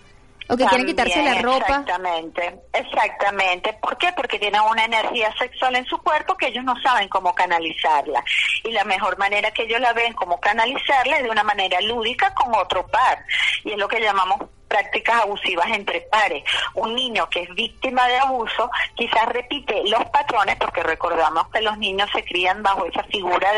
o 0.48 0.58
que 0.58 0.66
quieren 0.66 0.86
quitarse 0.86 1.24
la 1.24 1.42
ropa. 1.42 1.66
Exactamente, 1.66 2.60
exactamente. 2.74 3.74
¿Por 3.82 3.98
qué? 3.98 4.12
Porque 4.16 4.38
tienen 4.38 4.62
una 4.62 4.86
energía 4.86 5.34
sexual 5.40 5.76
en 5.76 5.86
su 5.86 5.98
cuerpo 6.00 6.36
que 6.36 6.48
ellos 6.48 6.64
no 6.64 6.80
saben 6.82 7.08
cómo 7.10 7.34
canalizarla. 7.34 8.24
Y 8.64 8.72
la 8.72 8.84
mejor 8.84 9.18
manera 9.18 9.52
que 9.52 9.64
ellos 9.64 9.80
la 9.80 9.94
ven 9.94 10.14
como 10.14 10.40
canalizarla 10.40 11.18
es 11.18 11.24
de 11.24 11.30
una 11.30 11.44
manera 11.44 11.82
lúdica 11.82 12.34
con 12.34 12.54
otro 12.54 12.86
par. 12.88 13.26
Y 13.64 13.72
es 13.72 13.78
lo 13.78 13.88
que 13.88 14.00
llamamos 14.00 14.42
prácticas 14.68 15.22
abusivas 15.22 15.68
entre 15.72 16.02
pares. 16.02 16.44
Un 16.74 16.96
niño 16.96 17.28
que 17.30 17.44
es 17.44 17.56
víctima 17.56 18.08
de 18.08 18.18
abuso 18.18 18.70
quizás 18.96 19.28
repite 19.30 19.84
los 19.88 20.04
patrones, 20.06 20.56
porque 20.58 20.84
recordamos 20.84 21.48
que 21.50 21.62
los 21.62 21.78
niños 21.78 22.10
se 22.14 22.24
crían 22.24 22.64
bajo 22.64 22.86
esa 22.86 23.04
figura 23.04 23.50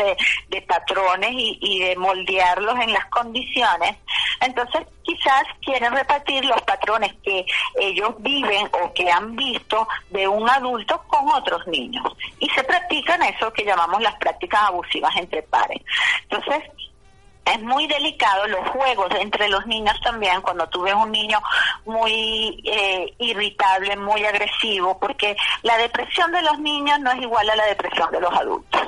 de, 0.48 0.62
patrones 0.62 1.30
y, 1.32 1.58
y 1.60 1.80
de 1.80 1.96
moldearlos 1.96 2.78
en 2.80 2.92
las 2.92 3.06
condiciones. 3.06 3.96
Entonces, 4.40 4.86
quizás 5.02 5.44
quieren 5.64 5.92
repetir 5.94 6.44
los 6.44 6.60
patrones 6.62 7.12
que 7.22 7.46
ellos 7.80 8.14
viven 8.18 8.68
o 8.72 8.92
que 8.92 9.10
han 9.10 9.34
visto 9.34 9.88
de 10.10 10.28
un 10.28 10.48
adulto 10.48 11.02
con 11.06 11.30
otros 11.32 11.66
niños. 11.66 12.04
Y 12.38 12.48
se 12.50 12.62
practican 12.64 13.22
eso 13.22 13.52
que 13.52 13.64
llamamos 13.64 14.02
las 14.02 14.14
prácticas 14.16 14.62
abusivas 14.64 15.16
entre 15.16 15.42
pares. 15.44 15.80
Entonces, 16.28 16.62
es 17.52 17.62
muy 17.62 17.86
delicado 17.86 18.46
los 18.46 18.68
juegos 18.68 19.08
entre 19.18 19.48
los 19.48 19.66
niños 19.66 19.98
también 20.02 20.40
cuando 20.42 20.68
tú 20.68 20.82
ves 20.82 20.94
un 20.94 21.10
niño 21.10 21.40
muy 21.84 22.62
eh, 22.64 23.14
irritable, 23.18 23.96
muy 23.96 24.24
agresivo, 24.24 24.98
porque 24.98 25.36
la 25.62 25.76
depresión 25.78 26.30
de 26.32 26.42
los 26.42 26.58
niños 26.58 27.00
no 27.00 27.10
es 27.12 27.22
igual 27.22 27.48
a 27.50 27.56
la 27.56 27.66
depresión 27.66 28.10
de 28.10 28.20
los 28.20 28.32
adultos. 28.32 28.82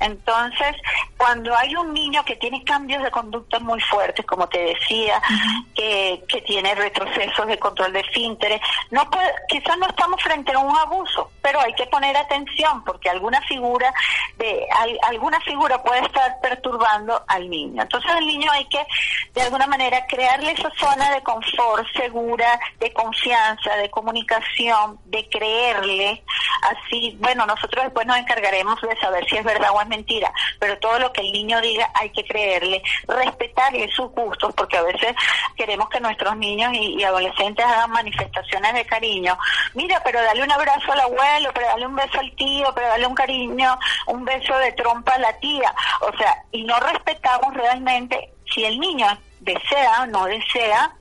Entonces, 0.00 0.76
cuando 1.16 1.56
hay 1.56 1.74
un 1.74 1.92
niño 1.92 2.24
que 2.24 2.36
tiene 2.36 2.62
cambios 2.64 3.02
de 3.02 3.10
conducta 3.10 3.58
muy 3.58 3.80
fuertes, 3.80 4.26
como 4.26 4.46
te 4.48 4.58
decía, 4.58 5.20
que, 5.74 6.22
que 6.28 6.42
tiene 6.42 6.74
retrocesos 6.74 7.46
de 7.46 7.58
control 7.58 7.92
de 7.92 8.00
esfínteres, 8.00 8.60
no 8.90 9.08
puede, 9.10 9.32
quizás 9.48 9.78
no 9.78 9.86
estamos 9.86 10.22
frente 10.22 10.52
a 10.52 10.58
un 10.58 10.76
abuso, 10.76 11.30
pero 11.40 11.60
hay 11.60 11.72
que 11.74 11.86
poner 11.86 12.16
atención 12.16 12.84
porque 12.84 13.08
alguna 13.08 13.40
figura 13.42 13.92
de 14.36 14.66
alguna 15.02 15.40
figura 15.40 15.82
puede 15.82 16.00
estar 16.00 16.40
perturbando 16.40 17.22
al 17.26 17.48
niño. 17.48 17.82
Entonces 17.82 17.95
al 18.04 18.26
niño 18.26 18.50
hay 18.52 18.64
que, 18.66 18.84
de 19.34 19.42
alguna 19.42 19.66
manera, 19.66 20.06
crearle 20.06 20.52
esa 20.52 20.70
zona 20.78 21.10
de 21.12 21.22
confort 21.22 21.86
segura, 21.96 22.58
de 22.78 22.92
confianza, 22.92 23.76
de 23.76 23.90
comunicación, 23.90 24.98
de 25.04 25.28
creerle. 25.28 26.22
Así, 26.62 27.16
bueno, 27.20 27.46
nosotros 27.46 27.84
después 27.84 28.06
nos 28.06 28.18
encargaremos 28.18 28.80
de 28.80 28.96
saber 28.98 29.26
si 29.28 29.36
es 29.36 29.44
verdad 29.44 29.70
o 29.72 29.80
es 29.80 29.86
mentira, 29.88 30.32
pero 30.58 30.78
todo 30.78 30.98
lo 30.98 31.12
que 31.12 31.20
el 31.20 31.32
niño 31.32 31.60
diga 31.60 31.90
hay 31.94 32.10
que 32.10 32.24
creerle, 32.24 32.82
respetarle 33.06 33.90
sus 33.92 34.10
gustos, 34.12 34.54
porque 34.54 34.76
a 34.76 34.82
veces 34.82 35.14
queremos 35.56 35.88
que 35.88 36.00
nuestros 36.00 36.36
niños 36.36 36.72
y, 36.74 37.04
adolescentes 37.06 37.64
hagan 37.64 37.90
manifestaciones 37.90 38.74
de 38.74 38.84
cariño. 38.84 39.38
Mira, 39.74 40.00
pero 40.04 40.20
dale 40.20 40.42
un 40.42 40.50
abrazo 40.50 40.92
al 40.92 41.00
abuelo, 41.00 41.50
pero 41.54 41.66
dale 41.68 41.86
un 41.86 41.94
beso 41.94 42.18
al 42.18 42.34
tío, 42.34 42.66
pero 42.74 42.88
dale 42.88 43.06
un 43.06 43.14
cariño, 43.14 43.78
un 44.06 44.24
beso 44.24 44.58
de 44.58 44.72
trompa 44.72 45.14
a 45.14 45.18
la 45.18 45.32
tía. 45.38 45.72
O 46.00 46.16
sea, 46.16 46.42
y 46.50 46.64
no 46.64 46.78
respetamos 46.80 47.54
realmente 47.54 47.85
si 48.52 48.64
el 48.64 48.78
niño 48.78 49.06
desea 49.40 50.02
o 50.02 50.06
no 50.06 50.24
desea 50.26 50.92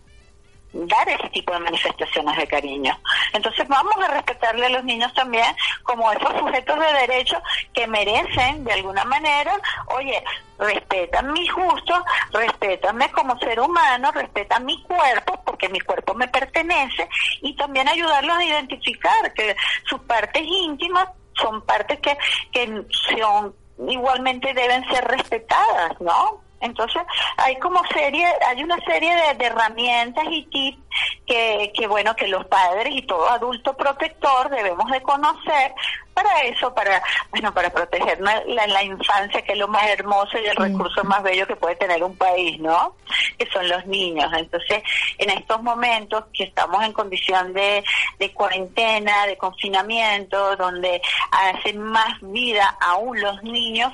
dar 0.75 1.07
ese 1.07 1.29
tipo 1.29 1.53
de 1.53 1.59
manifestaciones 1.59 2.35
de 2.37 2.47
cariño. 2.47 2.99
Entonces 3.33 3.65
vamos 3.67 3.95
a 4.03 4.09
respetarle 4.09 4.65
a 4.65 4.69
los 4.69 4.83
niños 4.83 5.13
también 5.13 5.55
como 5.83 6.11
esos 6.11 6.37
sujetos 6.37 6.77
de 6.79 6.93
derecho 6.93 7.41
que 7.73 7.87
merecen 7.87 8.63
de 8.65 8.73
alguna 8.73 9.05
manera, 9.05 9.57
oye, 9.87 10.21
respetan 10.59 11.31
mis 11.31 11.51
gustos, 11.53 11.99
respétame 12.31 13.09
como 13.11 13.39
ser 13.39 13.59
humano, 13.59 14.11
respetan 14.11 14.65
mi 14.65 14.81
cuerpo 14.83 15.41
porque 15.45 15.69
mi 15.69 15.79
cuerpo 15.79 16.13
me 16.13 16.27
pertenece 16.27 17.07
y 17.41 17.55
también 17.55 17.87
ayudarlos 17.87 18.37
a 18.37 18.43
identificar 18.43 19.33
que 19.33 19.55
sus 19.85 20.01
partes 20.01 20.43
íntimas 20.45 21.07
son 21.35 21.61
partes 21.61 21.99
que, 21.99 22.17
que 22.51 22.85
son 23.09 23.53
igualmente 23.89 24.53
deben 24.53 24.85
ser 24.89 25.05
respetadas, 25.05 25.99
¿no? 25.99 26.44
Entonces, 26.61 27.01
hay 27.37 27.57
como 27.57 27.81
serie, 27.93 28.25
hay 28.47 28.63
una 28.63 28.77
serie 28.85 29.13
de, 29.37 29.45
herramientas 29.45 30.25
y 30.29 30.43
tips 30.43 30.79
que, 31.27 31.71
que, 31.75 31.87
bueno, 31.87 32.15
que 32.15 32.27
los 32.27 32.45
padres 32.45 32.93
y 32.95 33.01
todo 33.03 33.29
adulto 33.29 33.75
protector 33.75 34.49
debemos 34.49 34.89
de 34.89 35.01
conocer 35.01 35.73
para 36.15 36.39
eso, 36.43 36.73
para, 36.73 37.03
bueno, 37.29 37.53
para 37.53 37.69
proteger 37.69 38.19
la, 38.21 38.41
la 38.45 38.83
infancia, 38.83 39.41
que 39.41 39.51
es 39.51 39.57
lo 39.57 39.67
más 39.67 39.85
hermoso 39.87 40.39
y 40.39 40.45
el 40.45 40.55
recurso 40.55 41.03
más 41.03 41.21
bello 41.21 41.45
que 41.45 41.57
puede 41.57 41.75
tener 41.75 42.01
un 42.01 42.15
país, 42.15 42.57
¿no? 42.61 42.95
Que 43.37 43.45
son 43.51 43.67
los 43.67 43.85
niños. 43.85 44.31
Entonces, 44.33 44.81
en 45.17 45.29
estos 45.29 45.61
momentos 45.61 46.23
que 46.33 46.45
estamos 46.45 46.81
en 46.83 46.93
condición 46.93 47.53
de, 47.53 47.83
de 48.17 48.33
cuarentena, 48.33 49.27
de 49.27 49.37
confinamiento, 49.37 50.55
donde 50.55 51.01
hacen 51.31 51.79
más 51.79 52.15
vida 52.21 52.77
aún 52.79 53.19
los 53.19 53.43
niños, 53.43 53.91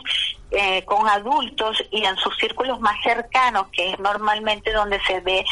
eh, 0.51 0.83
con 0.83 1.07
adultos 1.07 1.81
y 1.91 2.03
en 2.03 2.15
sus 2.17 2.35
círculos 2.37 2.79
más 2.81 2.95
cercanos, 3.03 3.67
que 3.71 3.91
es 3.91 3.99
normalmente 3.99 4.71
donde 4.73 4.99
se 5.07 5.21
ve 5.21 5.45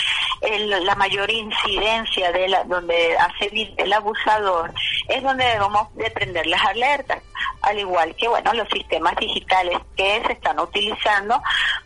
la 0.81 0.95
mayor 0.95 1.29
incidencia 1.31 2.31
de 2.31 2.49
la, 2.49 2.63
donde 2.65 3.17
hace 3.17 3.73
el 3.77 3.93
abusador, 3.93 4.73
es 5.07 5.23
donde 5.23 5.45
debemos 5.45 5.93
de 5.95 6.11
prender 6.11 6.45
las 6.47 6.61
alertas, 6.65 7.23
al 7.61 7.79
igual 7.79 8.13
que 8.15 8.27
bueno 8.27 8.53
los 8.53 8.67
sistemas 8.69 9.15
digitales 9.15 9.77
que 9.95 10.21
se 10.25 10.33
están 10.33 10.59
utilizando 10.59 11.41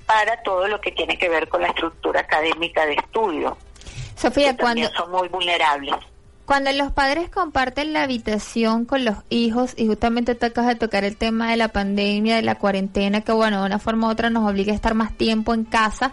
para 0.07 0.41
todo 0.43 0.67
lo 0.67 0.81
que 0.81 0.91
tiene 0.91 1.17
que 1.17 1.29
ver 1.29 1.47
con 1.47 1.61
la 1.61 1.67
estructura 1.67 2.21
académica 2.21 2.85
de 2.85 2.93
estudio. 2.93 3.57
Sofía, 4.15 4.55
cuando 4.57 4.89
son 4.91 5.11
muy 5.11 5.27
vulnerables. 5.27 5.95
Cuando 6.45 6.73
los 6.73 6.91
padres 6.91 7.29
comparten 7.29 7.93
la 7.93 8.03
habitación 8.03 8.83
con 8.83 9.05
los 9.05 9.15
hijos 9.29 9.73
y 9.77 9.87
justamente 9.87 10.35
tocas 10.35 10.67
de 10.67 10.75
tocar 10.75 11.05
el 11.05 11.15
tema 11.15 11.49
de 11.49 11.55
la 11.57 11.69
pandemia, 11.69 12.35
de 12.35 12.41
la 12.41 12.55
cuarentena, 12.55 13.21
que 13.21 13.31
bueno, 13.31 13.61
de 13.61 13.67
una 13.67 13.79
forma 13.79 14.07
u 14.07 14.11
otra 14.11 14.29
nos 14.29 14.49
obliga 14.49 14.73
a 14.73 14.75
estar 14.75 14.93
más 14.93 15.13
tiempo 15.13 15.53
en 15.53 15.63
casa, 15.63 16.11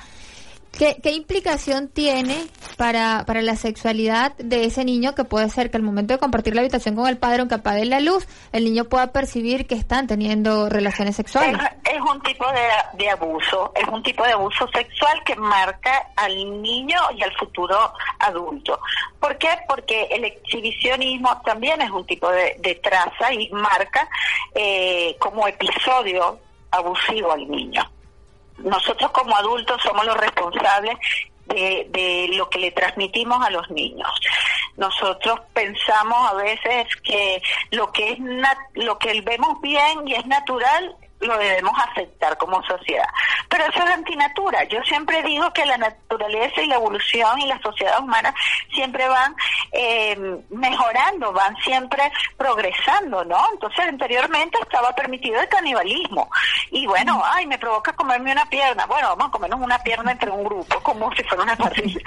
¿Qué, 0.79 1.11
implicación 1.11 1.89
tiene 1.89 2.47
para, 2.77 3.25
para 3.27 3.43
la 3.43 3.57
sexualidad 3.57 4.35
de 4.39 4.65
ese 4.65 4.85
niño 4.85 5.15
que 5.15 5.25
puede 5.25 5.51
ser 5.51 5.71
que 5.71 5.77
al 5.77 5.83
momento 5.83 6.15
de 6.15 6.19
compartir 6.19 6.55
la 6.55 6.63
habitación 6.63 6.97
con 6.97 7.07
el 7.07 7.19
padre, 7.19 7.41
aunque 7.41 7.57
apague 7.57 7.85
la 7.85 8.01
luz, 8.01 8.27
el 8.53 8.65
niño 8.65 8.85
pueda 8.85 9.13
percibir 9.13 9.67
que 9.67 9.75
están 9.75 10.07
teniendo 10.07 10.69
relaciones 10.71 11.17
sexuales? 11.17 11.61
Es, 11.85 12.01
un 12.01 12.23
tipo 12.23 12.47
de, 12.95 13.11
abuso, 13.11 13.73
es 13.77 13.87
un 13.89 14.03
tipo 14.03 14.25
de 14.25 14.33
abuso 14.33 14.67
sexual 14.73 15.23
que 15.25 15.37
marca 15.37 16.09
al 16.17 16.63
niño 16.63 16.99
y 17.15 17.23
al 17.23 17.33
futuro 17.37 17.93
adulto. 18.19 18.81
¿Por 19.19 19.37
qué? 19.37 19.51
Porque 19.69 20.05
el 20.11 20.25
exhibicionismo 20.25 21.43
también 21.45 21.83
es 21.83 21.91
un 21.91 22.07
tipo 22.07 22.31
de, 22.31 22.81
traza 22.83 23.33
y 23.35 23.51
marca 23.51 24.09
eh, 24.55 25.15
como 25.19 25.47
episodio 25.47 26.39
abusivo 26.71 27.33
al 27.33 27.51
niño 27.51 27.83
nosotros 28.65 29.11
como 29.13 29.37
adultos 29.37 29.81
somos 29.83 30.05
los 30.05 30.17
responsables 30.17 30.97
de, 31.47 32.31
lo 32.35 32.49
que 32.49 32.61
le 32.61 32.71
transmitimos 32.71 33.45
a 33.45 33.51
los 33.51 33.69
niños. 33.71 34.09
nosotros 34.77 35.41
pensamos 35.53 36.31
a 36.31 36.35
veces 36.35 36.87
que 37.03 37.43
lo 37.71 37.91
que 37.93 38.13
es 38.13 38.19
lo 38.75 38.99
que 38.99 39.21
vemos 39.21 39.61
bien 39.61 40.07
y 40.07 40.15
es 40.15 40.27
natural 40.27 40.97
lo 41.21 41.37
debemos 41.39 41.73
aceptar 41.79 42.37
como 42.39 42.63
sociedad. 42.65 43.09
Pero 43.49 43.65
eso 43.65 43.83
es 43.85 43.91
antinatura. 43.91 44.65
Yo 44.65 44.83
siempre 44.85 45.23
digo 45.23 45.53
que 45.53 45.67
la 45.67 45.77
naturaleza 45.77 46.63
y 46.63 46.67
la 46.67 46.77
evolución 46.77 47.39
y 47.41 47.47
la 47.47 47.61
sociedad 47.61 48.01
humana 48.01 48.35
siempre 48.73 49.07
van 49.09 49.35
eh, 49.73 50.17
mejorando, 50.51 51.33
van 51.33 51.57
siempre 51.57 52.11
progresando, 52.37 53.25
¿no? 53.25 53.45
Entonces 53.53 53.87
anteriormente 53.87 54.59
estaba 54.63 54.95
permitido 54.95 55.41
el 55.41 55.49
canibalismo. 55.49 56.31
Y 56.71 56.87
bueno, 56.87 57.23
ay, 57.25 57.47
me 57.47 57.59
provoca 57.59 57.93
comerme 57.93 58.33
una 58.33 58.47
pierna. 58.47 58.87
Bueno, 58.87 59.09
vamos 59.09 59.29
a 59.29 59.33
comernos 59.33 59.61
una 59.61 59.79
pierna 59.81 60.13
entre 60.13 60.31
un 60.31 60.45
grupo, 60.45 60.81
como 60.81 61.13
si 61.15 61.23
fuera 61.25 61.43
una 61.43 61.57
parrilla. 61.57 62.01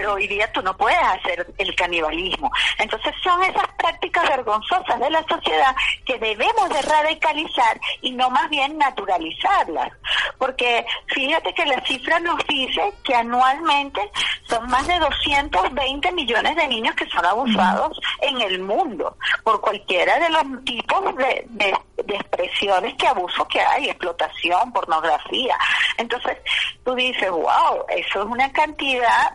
Pero 0.00 0.14
hoy 0.14 0.26
día 0.26 0.50
tú 0.50 0.62
no 0.62 0.74
puedes 0.74 0.98
hacer 0.98 1.46
el 1.58 1.74
canibalismo. 1.74 2.50
Entonces 2.78 3.12
son 3.22 3.42
esas 3.42 3.68
prácticas 3.76 4.26
vergonzosas 4.30 4.98
de 4.98 5.10
la 5.10 5.22
sociedad 5.28 5.76
que 6.06 6.18
debemos 6.18 6.70
de 6.70 6.80
radicalizar 6.80 7.78
y 8.00 8.12
no 8.12 8.30
más 8.30 8.48
bien 8.48 8.78
naturalizarlas, 8.78 9.92
porque 10.38 10.86
fíjate 11.08 11.52
que 11.52 11.66
la 11.66 11.84
cifra 11.84 12.18
nos 12.20 12.38
dice 12.46 12.94
que 13.04 13.14
anualmente 13.14 14.00
son 14.48 14.66
más 14.70 14.86
de 14.86 14.98
220 14.98 16.12
millones 16.12 16.56
de 16.56 16.68
niños 16.68 16.94
que 16.94 17.08
son 17.10 17.24
abusados 17.26 18.00
en 18.22 18.40
el 18.40 18.60
mundo 18.60 19.16
por 19.44 19.60
cualquiera 19.60 20.18
de 20.18 20.30
los 20.30 20.64
tipos 20.64 21.14
de, 21.16 21.44
de, 21.50 21.74
expresiones 22.08 22.94
que 22.94 23.06
abuso 23.06 23.46
que 23.46 23.60
hay, 23.60 23.90
explotación, 23.90 24.72
pornografía. 24.72 25.56
Entonces 25.98 26.38
tú 26.84 26.94
dices, 26.94 27.30
wow, 27.30 27.84
eso 27.88 28.22
es 28.22 28.26
una 28.26 28.50
cantidad 28.52 29.32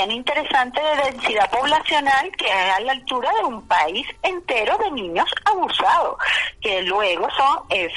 interesante 0.00 0.80
de 0.80 1.12
densidad 1.12 1.50
poblacional 1.50 2.30
que 2.36 2.46
es 2.46 2.74
a 2.76 2.80
la 2.80 2.92
altura 2.92 3.30
de 3.40 3.44
un 3.44 3.66
país 3.66 4.06
entero 4.22 4.78
de 4.78 4.90
niños 4.90 5.28
abusados, 5.44 6.16
que 6.60 6.82
luego 6.82 7.28
son 7.36 7.60
es, 7.70 7.92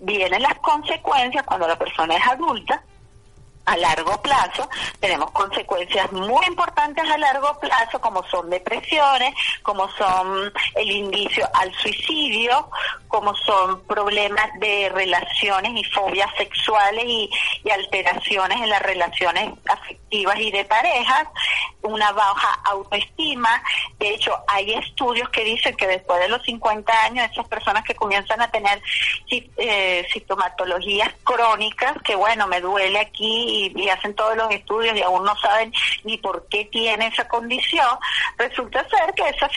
vienen 0.00 0.42
las 0.42 0.54
consecuencias 0.56 1.44
cuando 1.44 1.66
la 1.66 1.78
persona 1.78 2.16
es 2.16 2.26
adulta 2.26 2.82
a 3.66 3.76
largo 3.76 4.20
plazo, 4.20 4.68
tenemos 4.98 5.30
consecuencias 5.30 6.10
muy 6.12 6.44
importantes 6.46 7.08
a 7.08 7.18
largo 7.18 7.56
plazo, 7.60 8.00
como 8.00 8.22
son 8.24 8.50
depresiones, 8.50 9.34
como 9.62 9.88
son 9.90 10.52
el 10.74 10.90
indicio 10.90 11.48
al 11.54 11.72
suicidio, 11.74 12.68
como 13.06 13.34
son 13.36 13.82
problemas 13.84 14.48
de 14.58 14.90
relaciones 14.92 15.72
y 15.76 15.84
fobias 15.84 16.30
sexuales 16.36 17.04
y, 17.06 17.30
y 17.64 17.70
alteraciones 17.70 18.60
en 18.60 18.70
las 18.70 18.82
relaciones 18.82 19.50
afectivas 19.66 19.99
y 20.10 20.50
de 20.50 20.64
parejas, 20.64 21.28
una 21.82 22.12
baja 22.12 22.60
autoestima. 22.64 23.62
De 23.98 24.14
hecho, 24.14 24.36
hay 24.46 24.72
estudios 24.74 25.28
que 25.30 25.44
dicen 25.44 25.76
que 25.76 25.86
después 25.86 26.20
de 26.20 26.28
los 26.28 26.42
50 26.42 27.04
años, 27.04 27.30
esas 27.30 27.48
personas 27.48 27.84
que 27.84 27.94
comienzan 27.94 28.40
a 28.40 28.50
tener 28.50 28.82
eh, 29.30 30.06
sintomatologías 30.12 31.12
crónicas, 31.24 31.94
que 32.02 32.14
bueno, 32.14 32.46
me 32.46 32.60
duele 32.60 32.98
aquí 32.98 33.72
y, 33.74 33.88
hacen 33.90 34.14
todos 34.14 34.36
los 34.36 34.50
estudios 34.52 34.96
y 34.96 35.02
aún 35.02 35.24
no 35.24 35.36
saben 35.38 35.72
ni 36.04 36.16
por 36.16 36.46
qué 36.48 36.64
tiene 36.66 37.08
esa 37.08 37.26
condición, 37.26 37.98
resulta 38.38 38.86
ser 38.88 39.12
que 39.14 39.28
esa, 39.28 39.50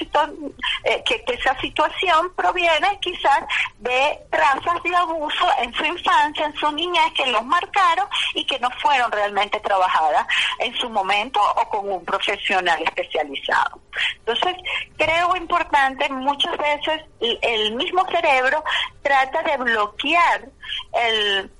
eh, 0.86 1.04
que, 1.06 1.24
esa 1.28 1.60
situación 1.60 2.34
proviene 2.36 2.98
quizás 3.00 3.44
de 3.78 4.20
trazas 4.32 4.82
de 4.84 4.96
abuso 4.96 5.46
en 5.60 5.74
su 5.74 5.86
infancia, 5.86 6.46
en 6.46 6.56
su 6.56 6.72
niñez, 6.72 7.14
que 7.16 7.28
los 7.28 7.46
marcaron 7.46 8.08
y 8.34 8.44
que 8.46 8.58
no 8.60 8.70
fueron 8.82 9.12
realmente 9.12 9.60
trabajadas 9.60 10.26
en 10.60 10.74
su 10.76 10.90
momento 10.90 11.40
o 11.56 11.70
con 11.70 11.92
un 11.92 12.04
profesional 12.18 12.82
especializado. 12.84 13.82
Entonces, 14.20 14.56
creo 14.98 15.36
importante, 15.36 16.08
muchas 16.10 16.56
veces 16.58 17.02
el 17.20 17.76
mismo 17.76 18.06
cerebro 18.10 18.64
trata 19.02 19.42
de 19.44 19.58
bloquear 19.58 20.46
el 20.94 21.52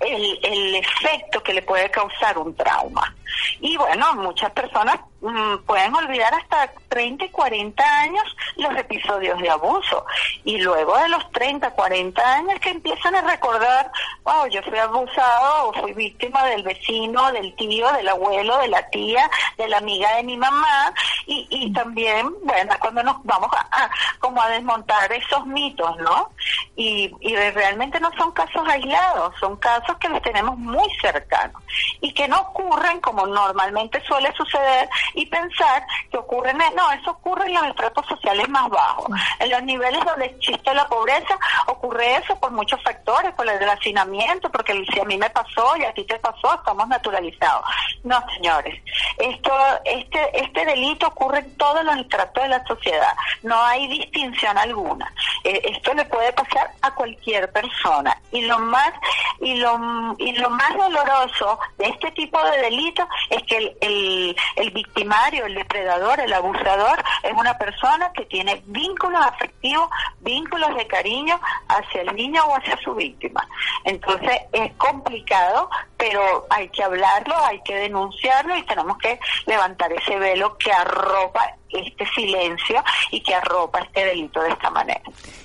el, 0.00 0.38
el 0.42 0.74
efecto 0.74 1.40
que 1.44 1.54
le 1.54 1.62
puede 1.62 1.88
causar 1.90 2.36
un 2.36 2.54
trauma. 2.56 3.14
Y 3.60 3.76
bueno, 3.76 4.14
muchas 4.14 4.50
personas 4.52 4.98
mm, 5.20 5.58
pueden 5.66 5.94
olvidar 5.94 6.34
hasta 6.34 6.72
30 6.88 7.24
y 7.24 7.28
40 7.30 8.00
años 8.00 8.36
los 8.56 8.76
episodios 8.76 9.38
de 9.40 9.50
abuso. 9.50 10.04
Y 10.44 10.58
luego 10.60 10.96
de 10.98 11.08
los 11.08 11.30
30, 11.32 11.70
40 11.70 12.34
años 12.34 12.60
que 12.60 12.70
empiezan 12.70 13.14
a 13.14 13.22
recordar, 13.22 13.90
wow, 14.24 14.46
yo 14.48 14.62
fui 14.62 14.78
abusado 14.78 15.68
o 15.68 15.72
fui 15.74 15.92
víctima 15.92 16.44
del 16.46 16.62
vecino, 16.62 17.32
del 17.32 17.54
tío, 17.56 17.90
del 17.92 18.08
abuelo, 18.08 18.58
de 18.58 18.68
la 18.68 18.88
tía, 18.90 19.30
de 19.56 19.68
la 19.68 19.78
amiga 19.78 20.16
de 20.16 20.22
mi 20.24 20.36
mamá. 20.36 20.92
Y, 21.26 21.46
y 21.50 21.72
también, 21.72 22.30
bueno, 22.44 22.74
cuando 22.80 23.02
nos 23.02 23.16
vamos 23.24 23.50
a, 23.52 23.90
como 24.18 24.40
a 24.42 24.48
desmontar 24.48 25.12
esos 25.12 25.46
mitos, 25.46 25.96
¿no? 25.98 26.30
Y, 26.76 27.14
y 27.20 27.36
realmente 27.36 28.00
no 28.00 28.10
son 28.16 28.32
casos 28.32 28.66
aislados, 28.68 29.34
son 29.38 29.56
casos 29.56 29.96
que 29.98 30.08
los 30.08 30.22
tenemos 30.22 30.56
muy 30.58 30.88
cercanos 31.00 31.62
y 32.00 32.12
que 32.12 32.28
no 32.28 32.40
ocurren 32.40 33.00
como 33.00 33.21
normalmente 33.26 34.02
suele 34.04 34.32
suceder 34.34 34.88
y 35.14 35.26
pensar 35.26 35.84
que 36.10 36.18
ocurre, 36.18 36.52
no, 36.54 36.92
eso 36.92 37.10
ocurre 37.10 37.46
en 37.46 37.54
los 37.54 37.66
estratos 37.66 38.06
sociales 38.06 38.48
más 38.48 38.68
bajos. 38.68 39.06
En 39.38 39.50
los 39.50 39.62
niveles 39.62 40.04
donde 40.04 40.26
existe 40.26 40.74
la 40.74 40.86
pobreza 40.86 41.38
ocurre 41.66 42.16
eso 42.16 42.38
por 42.38 42.50
muchos 42.50 42.82
factores, 42.82 43.32
por 43.34 43.48
el 43.48 43.68
hacinamiento, 43.68 44.50
porque 44.50 44.84
si 44.92 45.00
a 45.00 45.04
mí 45.04 45.16
me 45.16 45.30
pasó 45.30 45.76
y 45.76 45.84
a 45.84 45.92
ti 45.92 46.04
te 46.04 46.18
pasó, 46.18 46.54
estamos 46.54 46.88
naturalizados. 46.88 47.64
No, 48.04 48.22
señores, 48.34 48.82
esto, 49.18 49.52
este, 49.84 50.44
este 50.44 50.64
delito 50.64 51.06
ocurre 51.08 51.40
en 51.40 51.56
todos 51.56 51.84
los 51.84 51.96
estratos 51.96 52.42
de 52.42 52.48
la 52.48 52.66
sociedad, 52.66 53.14
no 53.42 53.60
hay 53.62 53.86
distinción 53.88 54.58
alguna. 54.58 55.12
Eh, 55.44 55.60
esto 55.64 55.94
le 55.94 56.04
puede 56.06 56.32
pasar 56.32 56.70
a 56.82 56.94
cualquier 56.94 57.50
persona 57.52 58.16
y 58.30 58.42
lo 58.42 58.58
más 58.58 58.92
y 59.40 59.56
lo 59.56 59.78
y 60.18 60.32
lo 60.32 60.50
más 60.50 60.74
doloroso 60.76 61.58
de 61.78 61.86
este 61.86 62.10
tipo 62.12 62.42
de 62.44 62.58
delitos 62.58 63.01
es 63.30 63.42
que 63.44 63.56
el, 63.80 64.36
el, 64.56 64.70
victimario, 64.70 65.46
el 65.46 65.54
depredador, 65.54 66.20
el 66.20 66.32
abusador 66.32 67.02
es 67.22 67.32
una 67.32 67.56
persona 67.58 68.10
que 68.12 68.24
tiene 68.26 68.62
vínculos 68.66 69.20
afectivos, 69.24 69.88
vínculos 70.20 70.74
de 70.76 70.86
cariño 70.86 71.40
hacia 71.68 72.02
el 72.02 72.14
niño 72.14 72.42
o 72.44 72.56
hacia 72.56 72.76
su 72.78 72.94
víctima. 72.94 73.46
Entonces 73.84 74.40
es 74.52 74.72
complicado, 74.74 75.68
pero 75.96 76.46
hay 76.50 76.68
que 76.68 76.82
hablarlo, 76.82 77.34
hay 77.44 77.60
que 77.62 77.74
denunciarlo 77.74 78.56
y 78.56 78.62
tenemos 78.64 78.98
que 78.98 79.18
levantar 79.46 79.92
ese 79.92 80.18
velo 80.18 80.56
que 80.58 80.72
arropa 80.72 81.56
este 81.70 82.06
silencio 82.14 82.82
y 83.10 83.22
que 83.22 83.34
arropa 83.34 83.80
este 83.80 84.04
delito 84.04 84.40
de 84.42 84.50
esta 84.50 84.70
manera. 84.70 85.02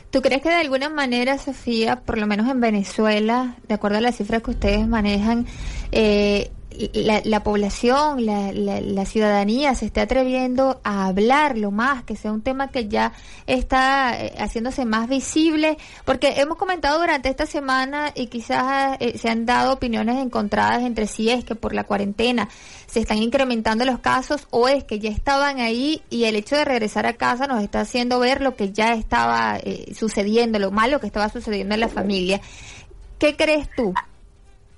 ¿Tú 0.09 0.21
crees 0.21 0.41
que 0.41 0.49
de 0.49 0.55
alguna 0.55 0.89
manera, 0.89 1.37
Sofía, 1.37 1.97
por 1.97 2.17
lo 2.17 2.27
menos 2.27 2.49
en 2.49 2.61
Venezuela, 2.61 3.55
de 3.67 3.75
acuerdo 3.75 3.97
a 3.97 4.01
las 4.01 4.15
cifras 4.15 4.41
que 4.41 4.51
ustedes 4.51 4.87
manejan, 4.87 5.45
eh, 5.91 6.51
la, 6.93 7.21
la, 7.23 7.43
población, 7.43 8.25
la, 8.25 8.51
la, 8.51 9.05
ciudadanía 9.05 9.73
se 9.75 9.87
esté 9.87 10.01
atreviendo 10.01 10.79
a 10.83 11.07
hablarlo 11.07 11.71
más, 11.71 12.03
que 12.03 12.15
sea 12.15 12.31
un 12.31 12.41
tema 12.41 12.69
que 12.69 12.87
ya 12.87 13.13
está 13.47 14.15
eh, 14.19 14.33
haciéndose 14.37 14.85
más 14.85 15.09
visible, 15.09 15.77
porque 16.05 16.35
hemos 16.37 16.57
comentado 16.57 16.99
durante 16.99 17.29
esta 17.29 17.45
semana 17.45 18.11
y 18.13 18.27
quizás 18.27 18.97
eh, 18.99 19.17
se 19.17 19.29
han 19.29 19.45
dado 19.45 19.73
opiniones 19.73 20.17
encontradas 20.23 20.83
entre 20.83 21.07
si 21.07 21.29
es 21.29 21.43
que 21.43 21.55
por 21.55 21.73
la 21.73 21.83
cuarentena 21.83 22.49
se 22.85 22.99
están 22.99 23.17
incrementando 23.17 23.85
los 23.85 23.99
casos 23.99 24.47
o 24.49 24.67
es 24.67 24.83
que 24.83 24.99
ya 24.99 25.09
estaban 25.09 25.59
ahí 25.59 26.01
y 26.09 26.25
el 26.25 26.35
hecho 26.35 26.55
de 26.55 26.65
regresar 26.65 27.05
a 27.05 27.13
casa 27.13 27.47
nos 27.47 27.63
está 27.63 27.81
haciendo 27.81 28.19
ver 28.19 28.41
lo 28.41 28.55
que 28.55 28.71
ya 28.71 28.93
estaba 28.93 29.57
eh, 29.63 29.93
sucediendo, 29.95 30.59
lo 30.59 30.71
malo 30.71 30.99
que 30.99 31.07
estaba 31.07 31.29
sucediendo 31.29 31.73
en 31.73 31.81
la 31.81 31.89
familia. 31.89 32.41
¿Qué 33.19 33.35
crees 33.35 33.67
tú? 33.75 33.93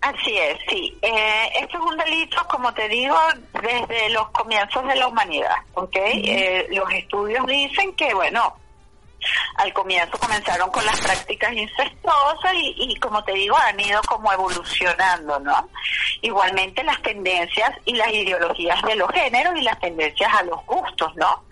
Así 0.02 0.38
es, 0.38 0.58
sí. 0.70 0.98
Eh, 1.02 1.50
esto 1.60 1.78
es 1.78 1.84
un 1.84 1.98
delito, 1.98 2.38
como 2.48 2.74
te 2.74 2.88
digo, 2.88 3.18
desde 3.62 4.10
los 4.12 4.30
comienzos 4.30 4.88
de 4.88 4.96
la 4.96 5.08
humanidad, 5.08 5.58
¿ok? 5.74 5.96
Eh, 5.96 6.68
los 6.72 6.90
estudios 6.94 7.46
dicen 7.46 7.94
que, 7.96 8.14
bueno, 8.14 8.56
al 9.58 9.74
comienzo 9.74 10.18
comenzaron 10.18 10.70
con 10.72 10.86
las 10.86 11.00
prácticas 11.02 11.52
incestuosas 11.54 12.54
y, 12.54 12.76
y, 12.78 12.96
como 12.96 13.22
te 13.26 13.34
digo, 13.34 13.58
han 13.58 13.78
ido 13.80 14.02
como 14.04 14.32
evolucionando, 14.32 15.40
¿no? 15.40 15.70
Igualmente 16.22 16.84
las 16.84 17.02
tendencias 17.02 17.72
y 17.86 17.96
las 17.96 18.10
ideologías 18.10 18.82
de 18.84 18.96
los 18.96 19.12
géneros 19.12 19.58
y 19.58 19.62
las 19.62 19.80
tendencias 19.80 20.34
a 20.34 20.44
los 20.44 20.66
gustos, 20.66 21.14
¿no? 21.18 21.44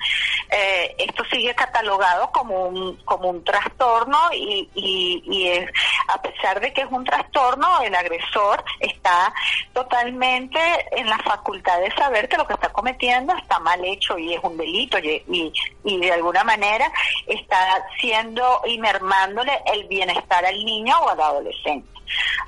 Eh, 0.49 0.95
esto 0.99 1.25
sigue 1.25 1.53
catalogado 1.53 2.31
como 2.31 2.67
un, 2.67 2.95
como 3.03 3.29
un 3.29 3.43
trastorno 3.43 4.17
y, 4.33 4.69
y, 4.73 5.21
y 5.25 5.47
es, 5.49 5.69
a 6.07 6.21
pesar 6.21 6.59
de 6.59 6.71
que 6.73 6.81
es 6.81 6.91
un 6.91 7.03
trastorno, 7.03 7.81
el 7.81 7.93
agresor 7.95 8.63
está 8.79 9.33
totalmente 9.73 10.59
en 10.91 11.07
la 11.07 11.17
facultad 11.19 11.79
de 11.81 11.91
saber 11.91 12.29
que 12.29 12.37
lo 12.37 12.47
que 12.47 12.53
está 12.53 12.69
cometiendo 12.69 13.35
está 13.35 13.59
mal 13.59 13.83
hecho 13.83 14.17
y 14.17 14.33
es 14.33 14.43
un 14.43 14.57
delito 14.57 14.97
y, 14.99 15.51
de 15.83 16.11
alguna 16.11 16.43
manera 16.43 16.91
está 17.25 17.47
está 17.47 17.85
siendo 17.99 18.61
y 18.65 18.77
mermándole 18.77 19.51
el 19.73 19.87
bienestar 19.87 20.45
al 20.45 20.63
niño 20.65 20.95
o 20.99 21.09
al 21.09 21.19
adolescente. 21.19 21.87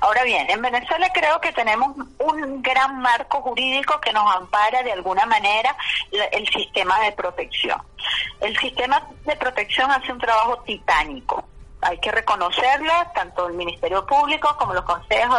Ahora 0.00 0.24
bien, 0.24 0.48
en 0.48 0.62
Venezuela 0.62 1.10
creo 1.12 1.40
que 1.40 1.52
tenemos 1.52 1.94
un 2.18 2.62
gran 2.62 2.98
marco 3.00 3.42
jurídico 3.42 4.00
que 4.00 4.12
nos 4.12 4.34
ampara 4.34 4.82
de 4.82 4.92
alguna 4.92 5.26
manera 5.26 5.76
el 6.32 6.48
sistema 6.48 6.98
de 7.00 7.12
protección. 7.12 7.80
El 8.40 8.56
sistema 8.58 9.06
de 9.26 9.36
protección 9.36 9.90
hace 9.90 10.12
un 10.12 10.18
trabajo 10.18 10.58
titánico. 10.62 11.44
Hay 11.82 11.98
que 11.98 12.12
reconocerlo, 12.12 12.92
tanto 13.14 13.48
el 13.48 13.54
Ministerio 13.54 14.06
Público 14.06 14.54
como 14.58 14.74
los 14.74 14.84
consejos 14.84 15.38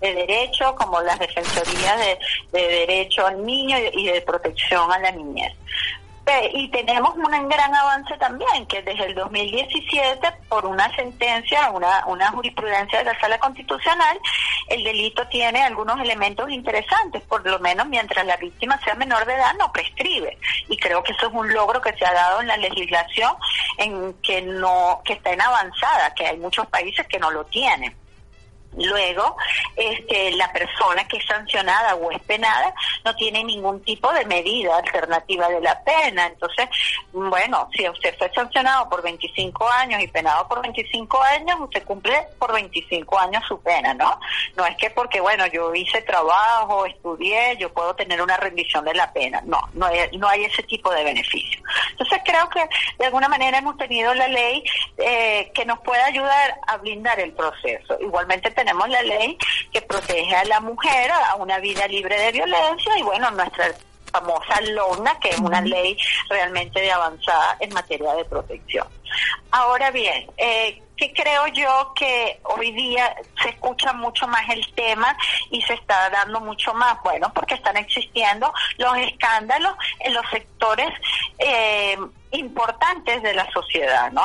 de 0.00 0.14
derecho, 0.14 0.74
como 0.76 1.00
las 1.00 1.18
defensorías 1.18 1.98
de, 1.98 2.18
de 2.52 2.68
derecho 2.68 3.26
al 3.26 3.44
niño 3.44 3.78
y 3.92 4.06
de 4.06 4.20
protección 4.20 4.92
a 4.92 4.98
la 4.98 5.10
niñez 5.10 5.54
y 6.54 6.68
tenemos 6.68 7.14
un 7.16 7.48
gran 7.48 7.74
avance 7.74 8.16
también, 8.18 8.66
que 8.66 8.82
desde 8.82 9.06
el 9.06 9.14
2017, 9.14 10.28
por 10.48 10.64
una 10.66 10.94
sentencia, 10.94 11.70
una, 11.70 12.04
una 12.06 12.30
jurisprudencia 12.30 13.00
de 13.00 13.04
la 13.06 13.20
Sala 13.20 13.38
Constitucional, 13.38 14.18
el 14.68 14.84
delito 14.84 15.26
tiene 15.28 15.62
algunos 15.62 16.00
elementos 16.00 16.48
interesantes, 16.50 17.22
por 17.22 17.44
lo 17.44 17.58
menos 17.58 17.86
mientras 17.88 18.24
la 18.24 18.36
víctima 18.36 18.80
sea 18.84 18.94
menor 18.94 19.26
de 19.26 19.34
edad, 19.34 19.54
no 19.58 19.72
prescribe. 19.72 20.38
Y 20.68 20.76
creo 20.76 21.02
que 21.02 21.12
eso 21.12 21.26
es 21.26 21.32
un 21.32 21.52
logro 21.52 21.80
que 21.80 21.92
se 21.94 22.06
ha 22.06 22.12
dado 22.12 22.40
en 22.40 22.46
la 22.46 22.56
legislación, 22.56 23.34
en 23.78 24.14
que 24.22 24.42
no 24.42 25.02
que 25.04 25.14
está 25.14 25.32
en 25.32 25.42
avanzada, 25.42 26.14
que 26.14 26.26
hay 26.26 26.38
muchos 26.38 26.66
países 26.68 27.06
que 27.08 27.18
no 27.18 27.30
lo 27.30 27.44
tienen. 27.46 27.94
Luego, 28.76 29.36
este, 29.76 30.32
la 30.32 30.50
persona 30.52 31.06
que 31.06 31.18
es 31.18 31.26
sancionada 31.26 31.94
o 31.94 32.10
es 32.10 32.20
penada 32.22 32.74
no 33.04 33.14
tiene 33.16 33.44
ningún 33.44 33.82
tipo 33.82 34.12
de 34.12 34.24
medida 34.24 34.76
alternativa 34.76 35.48
de 35.48 35.60
la 35.60 35.82
pena. 35.82 36.26
Entonces, 36.26 36.68
bueno, 37.12 37.68
si 37.76 37.88
usted 37.88 38.16
fue 38.16 38.30
sancionado 38.32 38.88
por 38.88 39.02
25 39.02 39.68
años 39.68 40.02
y 40.02 40.08
penado 40.08 40.48
por 40.48 40.62
25 40.62 41.22
años, 41.22 41.60
usted 41.60 41.84
cumple 41.84 42.28
por 42.38 42.52
25 42.52 43.18
años 43.18 43.42
su 43.46 43.60
pena, 43.60 43.92
¿no? 43.94 44.18
No 44.56 44.64
es 44.66 44.76
que 44.76 44.90
porque, 44.90 45.20
bueno, 45.20 45.46
yo 45.46 45.74
hice 45.74 46.00
trabajo, 46.02 46.86
estudié, 46.86 47.56
yo 47.58 47.72
puedo 47.72 47.94
tener 47.94 48.22
una 48.22 48.36
rendición 48.36 48.84
de 48.84 48.94
la 48.94 49.12
pena. 49.12 49.42
No, 49.44 49.60
no 49.74 49.86
hay, 49.86 50.16
no 50.16 50.28
hay 50.28 50.44
ese 50.44 50.62
tipo 50.62 50.90
de 50.90 51.04
beneficio. 51.04 51.62
Entonces, 51.90 52.20
creo 52.24 52.48
que 52.48 52.66
de 52.98 53.06
alguna 53.06 53.28
manera 53.28 53.58
hemos 53.58 53.76
tenido 53.76 54.14
la 54.14 54.28
ley 54.28 54.64
eh, 54.98 55.50
que 55.54 55.64
nos 55.64 55.80
puede 55.80 56.02
ayudar 56.02 56.58
a 56.66 56.76
blindar 56.78 57.20
el 57.20 57.32
proceso. 57.32 57.98
Igualmente, 58.00 58.50
tenemos 58.62 58.88
la 58.88 59.02
ley 59.02 59.36
que 59.72 59.82
protege 59.82 60.36
a 60.36 60.44
la 60.44 60.60
mujer 60.60 61.10
a 61.10 61.34
una 61.34 61.58
vida 61.58 61.86
libre 61.88 62.16
de 62.16 62.30
violencia 62.30 62.96
y 62.96 63.02
bueno, 63.02 63.28
nuestra 63.32 63.74
famosa 64.12 64.60
LONA, 64.60 65.18
que 65.18 65.30
es 65.30 65.38
una 65.40 65.60
ley 65.60 65.96
realmente 66.28 66.80
de 66.80 66.92
avanzada 66.92 67.56
en 67.58 67.72
materia 67.74 68.14
de 68.14 68.24
protección. 68.24 68.86
Ahora 69.50 69.90
bien, 69.90 70.30
eh, 70.36 70.80
que 71.02 71.12
creo 71.12 71.48
yo 71.48 71.92
que 71.96 72.38
hoy 72.44 72.70
día 72.70 73.12
se 73.42 73.48
escucha 73.48 73.92
mucho 73.92 74.28
más 74.28 74.48
el 74.50 74.64
tema 74.74 75.16
y 75.50 75.60
se 75.62 75.74
está 75.74 76.08
dando 76.10 76.40
mucho 76.40 76.72
más, 76.74 76.96
bueno, 77.02 77.32
porque 77.34 77.54
están 77.54 77.76
existiendo 77.76 78.52
los 78.78 78.96
escándalos 78.98 79.74
en 79.98 80.14
los 80.14 80.24
sectores 80.30 80.90
eh, 81.38 81.98
importantes 82.30 83.20
de 83.20 83.34
la 83.34 83.50
sociedad, 83.50 84.12
¿no? 84.12 84.24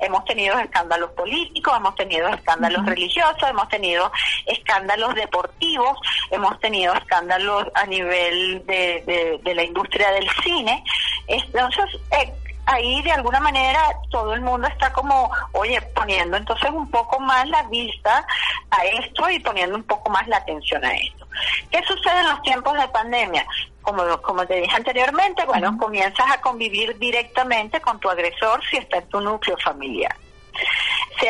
Hemos 0.00 0.22
tenido 0.26 0.58
escándalos 0.58 1.12
políticos, 1.12 1.74
hemos 1.78 1.94
tenido 1.96 2.28
escándalos 2.28 2.84
religiosos, 2.84 3.48
hemos 3.48 3.68
tenido 3.70 4.12
escándalos 4.44 5.14
deportivos, 5.14 5.98
hemos 6.30 6.60
tenido 6.60 6.92
escándalos 6.92 7.68
a 7.72 7.86
nivel 7.86 8.66
de, 8.66 9.40
de, 9.42 9.54
la 9.54 9.64
industria 9.64 10.10
del 10.10 10.28
cine. 10.42 10.84
Entonces, 11.26 11.86
eh, 12.12 12.32
ahí 12.68 13.00
de 13.02 13.12
alguna 13.12 13.40
manera 13.40 13.80
todo 14.10 14.34
el 14.34 14.42
mundo 14.42 14.68
está 14.68 14.92
como, 14.92 15.30
oye, 15.52 15.80
poniendo 15.94 16.36
entonces 16.36 16.70
un 16.70 16.90
poco 16.90 17.18
más 17.18 17.48
la 17.48 17.62
vista 17.64 18.26
a 18.70 18.84
esto 18.84 19.28
y 19.30 19.38
poniendo 19.38 19.74
un 19.76 19.84
poco 19.84 20.10
más 20.10 20.28
la 20.28 20.36
atención 20.36 20.84
a 20.84 20.94
esto. 20.94 21.26
¿Qué 21.70 21.82
sucede 21.84 22.20
en 22.20 22.28
los 22.28 22.42
tiempos 22.42 22.74
de 22.74 22.88
pandemia? 22.88 23.46
Como, 23.80 24.20
como 24.20 24.46
te 24.46 24.60
dije 24.60 24.76
anteriormente, 24.76 25.44
bueno, 25.46 25.76
comienzas 25.78 26.30
a 26.30 26.40
convivir 26.42 26.98
directamente 26.98 27.80
con 27.80 27.98
tu 28.00 28.10
agresor 28.10 28.60
si 28.68 28.76
está 28.76 28.98
en 28.98 29.08
tu 29.08 29.20
núcleo 29.20 29.56
familiar 29.64 30.14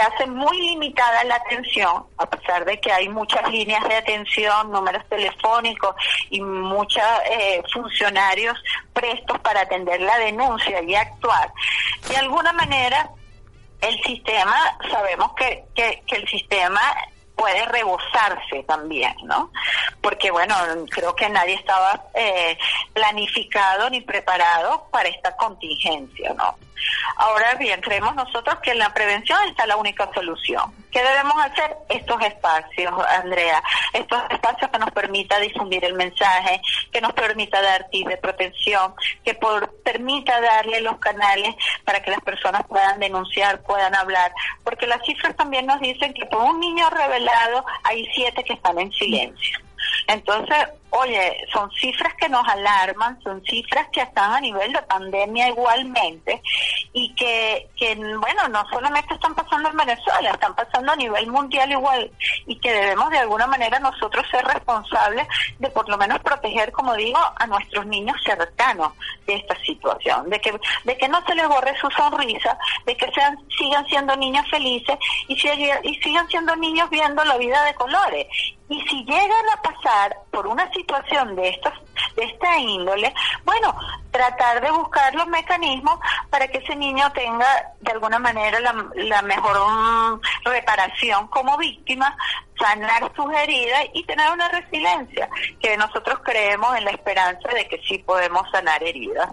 hace 0.01 0.27
muy 0.27 0.57
limitada 0.59 1.25
la 1.25 1.37
atención, 1.37 2.05
a 2.17 2.27
pesar 2.27 2.65
de 2.65 2.81
que 2.81 2.93
hay 2.93 3.09
muchas 3.09 3.49
líneas 3.51 3.87
de 3.89 3.97
atención, 3.97 4.71
números 4.71 5.03
telefónicos 5.09 5.95
y 6.31 6.41
muchos 6.41 7.03
eh, 7.31 7.63
funcionarios 7.73 8.59
prestos 8.93 9.39
para 9.41 9.63
atender 9.63 10.01
la 10.01 10.19
denuncia 10.19 10.83
y 10.83 10.95
actuar. 10.95 11.53
De 12.09 12.17
alguna 12.17 12.53
manera, 12.53 13.11
el 13.81 14.03
sistema, 14.03 14.57
sabemos 14.91 15.33
que, 15.35 15.65
que, 15.75 16.03
que 16.07 16.17
el 16.17 16.29
sistema 16.29 16.81
puede 17.39 17.65
rebosarse 17.67 18.65
también, 18.67 19.15
¿no? 19.23 19.53
Porque, 20.03 20.31
bueno, 20.31 20.55
creo 20.91 21.15
que 21.15 21.29
nadie 21.31 21.55
estaba 21.55 22.03
eh, 22.13 22.59
planificado 22.93 23.89
ni 23.89 24.01
preparado 24.01 24.89
para 24.91 25.09
esta 25.09 25.37
contingencia, 25.37 26.35
¿no? 26.35 26.57
Ahora 27.17 27.55
bien, 27.55 27.81
creemos 27.81 28.15
nosotros 28.15 28.57
que 28.63 28.73
en 28.73 28.79
la 28.79 28.93
prevención 28.95 29.39
está 29.49 29.67
la 29.67 29.77
única 29.77 30.09
solución. 30.15 30.73
¿Qué 30.91 31.03
debemos 31.03 31.35
hacer? 31.45 31.77
Estos 31.89 32.21
espacios, 32.23 32.93
Andrea, 33.09 33.63
estos 33.93 34.23
espacios 34.31 34.71
que 34.71 34.79
nos 34.79 34.91
permita 34.91 35.39
difundir 35.39 35.85
el 35.85 35.95
mensaje, 35.95 36.61
que 36.93 37.01
nos 37.01 37.13
permita 37.13 37.61
dar 37.61 37.89
tips 37.91 38.09
de 38.09 38.17
protección, 38.17 38.95
que 39.25 39.35
por, 39.35 39.71
permita 39.83 40.41
darle 40.41 40.81
los 40.81 40.99
canales 40.99 41.55
para 41.85 42.03
que 42.03 42.11
las 42.11 42.21
personas 42.21 42.63
puedan 42.67 43.01
denunciar, 43.01 43.63
puedan 43.63 43.95
hablar, 43.95 44.33
porque 44.65 44.87
las 44.87 45.05
cifras 45.05 45.37
también 45.37 45.67
nos 45.67 45.81
dicen 45.81 46.15
que 46.15 46.27
por 46.27 46.43
un 46.43 46.61
niño 46.61 46.89
revelado 46.91 47.65
hay 47.85 48.07
siete 48.15 48.45
que 48.45 48.55
están 48.55 48.79
en 48.79 48.93
silencio. 48.93 49.59
Entonces, 50.07 50.57
oye, 50.91 51.37
son 51.53 51.71
cifras 51.73 52.15
que 52.15 52.29
nos 52.29 52.47
alarman, 52.47 53.21
son 53.23 53.43
cifras 53.45 53.87
que 53.93 54.01
están 54.01 54.33
a 54.33 54.41
nivel 54.41 54.73
de 54.73 54.83
pandemia 54.83 55.49
igualmente 55.49 56.43
y 56.93 57.15
que, 57.15 57.69
que, 57.77 57.95
bueno, 57.95 58.49
no 58.49 58.65
solamente 58.71 59.15
están 59.15 59.35
pasando 59.35 59.71
en 59.71 59.77
Venezuela, 59.77 60.31
están 60.31 60.55
pasando 60.55 60.93
a 60.93 60.97
nivel 60.97 61.27
mundial 61.29 61.71
igual 61.71 62.11
y 62.47 62.57
que 62.57 62.73
debemos 62.73 63.11
de 63.11 63.19
alguna 63.19 63.47
manera 63.47 63.79
nosotros 63.79 64.27
ser 64.31 64.45
responsables 64.45 65.27
de 65.59 65.71
por 65.71 65.89
lo 65.89 65.99
menos 65.99 66.19
proteger, 66.21 66.73
como 66.73 66.95
digo, 66.95 67.19
a 67.37 67.47
nuestros 67.47 67.87
niños 67.87 68.17
cercanos 68.25 68.93
de 69.27 69.37
esta 69.37 69.57
situación, 69.61 70.29
de 70.31 70.41
que, 70.41 70.59
de 70.85 70.97
que 70.97 71.09
no 71.09 71.25
se 71.27 71.35
les 71.35 71.49
borre 71.49 71.77
su 71.79 71.91
sonrisa, 71.91 72.59
de 72.87 72.97
que 72.97 73.11
sean, 73.13 73.39
sigan 73.59 73.87
siendo 73.87 74.17
niños 74.17 74.49
felices 74.51 74.97
y, 75.29 75.35
y 75.35 75.95
sigan 76.03 76.29
siendo 76.29 76.57
niños 76.57 76.89
viendo 76.91 77.23
la 77.25 77.37
vida 77.37 77.63
de 77.65 77.75
colores. 77.75 78.27
Y 78.71 78.81
si 78.83 79.03
llegan 79.05 79.49
a 79.51 79.63
pasar 79.63 80.15
por 80.31 80.47
una 80.47 80.71
situación 80.79 81.37
de 81.37 81.49
estos 81.49 81.73
de 82.17 82.25
esta 82.25 82.59
índole, 82.59 83.13
bueno, 83.45 83.75
tratar 84.11 84.61
de 84.61 84.71
buscar 84.71 85.15
los 85.15 85.27
mecanismos 85.29 85.99
para 86.31 86.49
que 86.49 86.59
ese 86.59 86.75
niño 86.77 87.11
tenga 87.13 87.47
de 87.81 87.93
alguna 87.93 88.19
manera 88.19 88.59
la, 88.61 89.23
mejor 89.23 89.57
mm, 89.57 90.21
reparación 90.45 91.29
como 91.29 91.57
víctima, 91.57 92.17
sanar 92.59 93.13
sus 93.15 93.33
heridas 93.33 93.85
y 93.93 94.05
tener 94.05 94.31
una 94.33 94.49
resiliencia, 94.49 95.29
que 95.61 95.77
nosotros 95.77 96.19
creemos 96.25 96.77
en 96.77 96.85
la 96.85 96.91
esperanza 96.91 97.49
de 97.51 97.69
que 97.69 97.81
sí 97.83 97.99
podemos 97.99 98.51
sanar 98.51 98.83
heridas, 98.83 99.29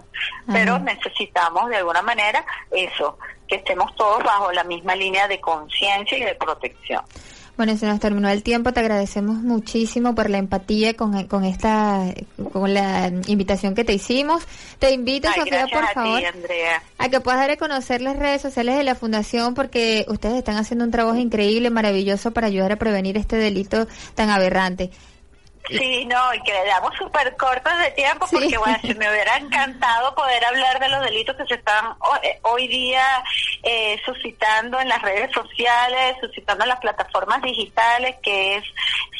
pero 0.46 0.78
necesitamos 0.78 1.68
de 1.68 1.76
alguna 1.76 2.02
manera 2.02 2.44
eso, 2.70 3.18
que 3.48 3.56
estemos 3.56 3.94
todos 3.96 4.22
bajo 4.22 4.52
la 4.52 4.64
misma 4.64 4.94
línea 4.94 5.26
de 5.26 5.40
conciencia 5.40 6.18
y 6.18 6.24
de 6.24 6.34
protección. 6.34 7.02
Bueno, 7.56 7.76
se 7.76 7.86
nos 7.86 8.00
terminó 8.00 8.28
el 8.28 8.42
tiempo. 8.42 8.72
Te 8.72 8.80
agradecemos 8.80 9.36
muchísimo 9.36 10.14
por 10.14 10.28
la 10.28 10.38
empatía 10.38 10.94
con, 10.94 11.26
con 11.26 11.44
esta, 11.44 12.12
con 12.52 12.74
la 12.74 13.10
invitación 13.26 13.74
que 13.74 13.84
te 13.84 13.94
hicimos. 13.94 14.42
Te 14.78 14.92
invito, 14.92 15.28
Sofía, 15.32 15.66
por 15.72 15.86
favor, 15.94 16.22
a 16.98 17.08
que 17.08 17.20
puedas 17.20 17.40
dar 17.40 17.50
a 17.50 17.56
conocer 17.56 18.02
las 18.02 18.16
redes 18.16 18.42
sociales 18.42 18.76
de 18.76 18.84
la 18.84 18.94
Fundación 18.94 19.54
porque 19.54 20.04
ustedes 20.08 20.36
están 20.36 20.56
haciendo 20.56 20.84
un 20.84 20.90
trabajo 20.90 21.16
increíble, 21.16 21.70
maravilloso 21.70 22.32
para 22.32 22.48
ayudar 22.48 22.72
a 22.72 22.76
prevenir 22.76 23.16
este 23.16 23.36
delito 23.36 23.86
tan 24.14 24.28
aberrante. 24.28 24.90
Sí, 25.68 26.04
no, 26.06 26.32
y 26.34 26.40
quedamos 26.42 26.94
súper 26.96 27.36
cortos 27.36 27.76
de 27.78 27.90
tiempo 27.92 28.26
porque, 28.30 28.56
bueno, 28.56 28.78
se 28.82 28.94
me 28.94 29.10
hubiera 29.10 29.36
encantado 29.36 30.14
poder 30.14 30.44
hablar 30.44 30.78
de 30.78 30.88
los 30.88 31.02
delitos 31.02 31.36
que 31.36 31.46
se 31.46 31.54
están 31.54 31.96
eh, 32.22 32.38
hoy 32.42 32.68
día 32.68 33.04
eh, 33.62 34.00
suscitando 34.04 34.78
en 34.78 34.88
las 34.88 35.02
redes 35.02 35.32
sociales, 35.32 36.16
suscitando 36.20 36.64
en 36.64 36.68
las 36.68 36.80
plataformas 36.80 37.42
digitales, 37.42 38.16
que 38.22 38.56
es 38.56 38.64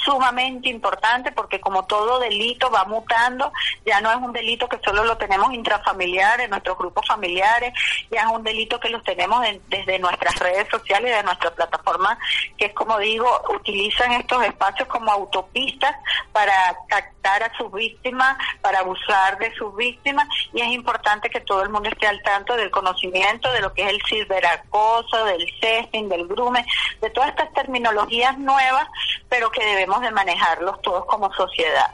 sumamente 0.05 0.69
importante 0.69 1.33
porque 1.33 1.61
como 1.61 1.85
todo 1.85 2.21
delito 2.21 2.71
va 2.71 2.85
mutando, 2.85 3.53
ya 3.85 4.01
no 4.01 4.11
es 4.11 4.17
un 4.17 4.33
delito 4.33 4.69
que 4.69 4.79
solo 4.85 5.05
lo 5.05 5.17
tenemos 5.17 5.53
intrafamiliar 5.53 6.41
en 6.41 6.51
nuestros 6.51 6.79
grupos 6.79 7.05
familiares, 7.09 7.73
ya 8.11 8.21
es 8.21 8.27
un 8.27 8.45
delito 8.45 8.79
que 8.79 8.89
los 8.89 9.03
tenemos 9.03 9.45
desde 9.69 9.99
nuestras 9.99 10.39
redes 10.39 10.69
sociales, 10.71 11.17
de 11.17 11.23
nuestra 11.25 11.51
plataforma, 11.51 12.17
que 12.57 12.67
es 12.67 12.73
como 12.73 12.99
digo, 12.99 13.29
utilizan 13.53 14.13
estos 14.13 14.45
espacios 14.45 14.87
como 14.87 15.11
autopistas 15.11 15.97
para 16.37 16.77
captar 16.87 17.44
a 17.44 17.57
sus 17.57 17.72
víctimas, 17.72 18.37
para 18.61 18.81
abusar 18.81 19.38
de 19.38 19.55
sus 19.55 19.75
víctimas 19.75 20.29
y 20.53 20.61
es 20.61 20.68
importante 20.68 21.31
que 21.31 21.40
todo 21.40 21.62
el 21.62 21.70
mundo 21.70 21.88
esté 21.88 22.07
al 22.07 22.22
tanto 22.22 22.55
del 22.59 22.70
conocimiento 22.70 23.51
de 23.53 23.62
lo 23.62 23.72
que 23.72 23.85
es 23.85 23.88
el 23.88 24.03
ciberacoso, 24.07 25.25
del 25.25 25.51
sexting, 25.59 26.11
del 26.11 26.27
grooming, 26.27 26.66
de 27.01 27.09
todas 27.09 27.31
estas 27.31 27.51
terminologías 27.55 28.37
nuevas, 28.37 28.87
pero 29.31 29.51
que 29.51 29.64
debemos 29.64 30.03
de 30.03 30.11
manejarlos 30.11 30.83
todos 30.83 31.07
como 31.07 31.33
sociedad. 31.33 31.90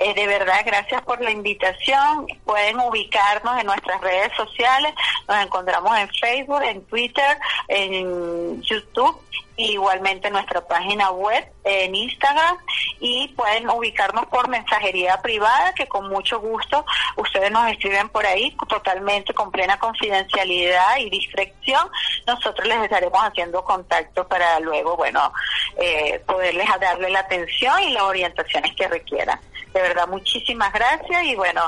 Eh, 0.00 0.12
de 0.12 0.26
verdad, 0.26 0.62
gracias 0.66 1.00
por 1.02 1.20
la 1.22 1.30
invitación. 1.30 2.26
Pueden 2.44 2.80
ubicarnos 2.80 3.60
en 3.60 3.66
nuestras 3.66 4.00
redes 4.00 4.32
sociales. 4.36 4.92
Nos 5.28 5.40
encontramos 5.40 5.96
en 5.96 6.08
Facebook, 6.08 6.62
en 6.64 6.84
Twitter, 6.86 7.38
en 7.68 8.60
YouTube 8.60 9.20
igualmente 9.56 10.30
nuestra 10.30 10.66
página 10.66 11.10
web 11.10 11.44
en 11.64 11.94
Instagram. 11.94 12.56
Y 13.00 13.28
pueden 13.28 13.68
ubicarnos 13.68 14.26
por 14.26 14.48
mensajería 14.48 15.20
privada 15.20 15.72
que 15.74 15.86
con 15.86 16.08
mucho 16.08 16.40
gusto 16.40 16.84
ustedes 17.16 17.50
nos 17.50 17.70
escriben 17.70 18.08
por 18.08 18.24
ahí 18.26 18.56
totalmente 18.68 19.34
con 19.34 19.50
plena 19.50 19.78
confidencialidad 19.78 20.98
y 20.98 21.10
discreción. 21.10 21.88
Nosotros 22.26 22.66
les 22.66 22.82
estaremos 22.82 23.20
haciendo 23.20 23.64
contacto 23.64 24.26
para 24.26 24.58
luego 24.60 24.96
bueno 24.96 25.32
eh, 25.76 26.22
poderles 26.26 26.68
darle 26.80 27.10
la 27.10 27.20
atención 27.20 27.82
y 27.82 27.90
las 27.90 28.02
orientaciones 28.02 28.74
que 28.74 28.88
requieran 28.88 29.40
de 29.74 29.82
verdad 29.82 30.08
muchísimas 30.08 30.72
gracias 30.72 31.24
y 31.24 31.34
bueno 31.34 31.60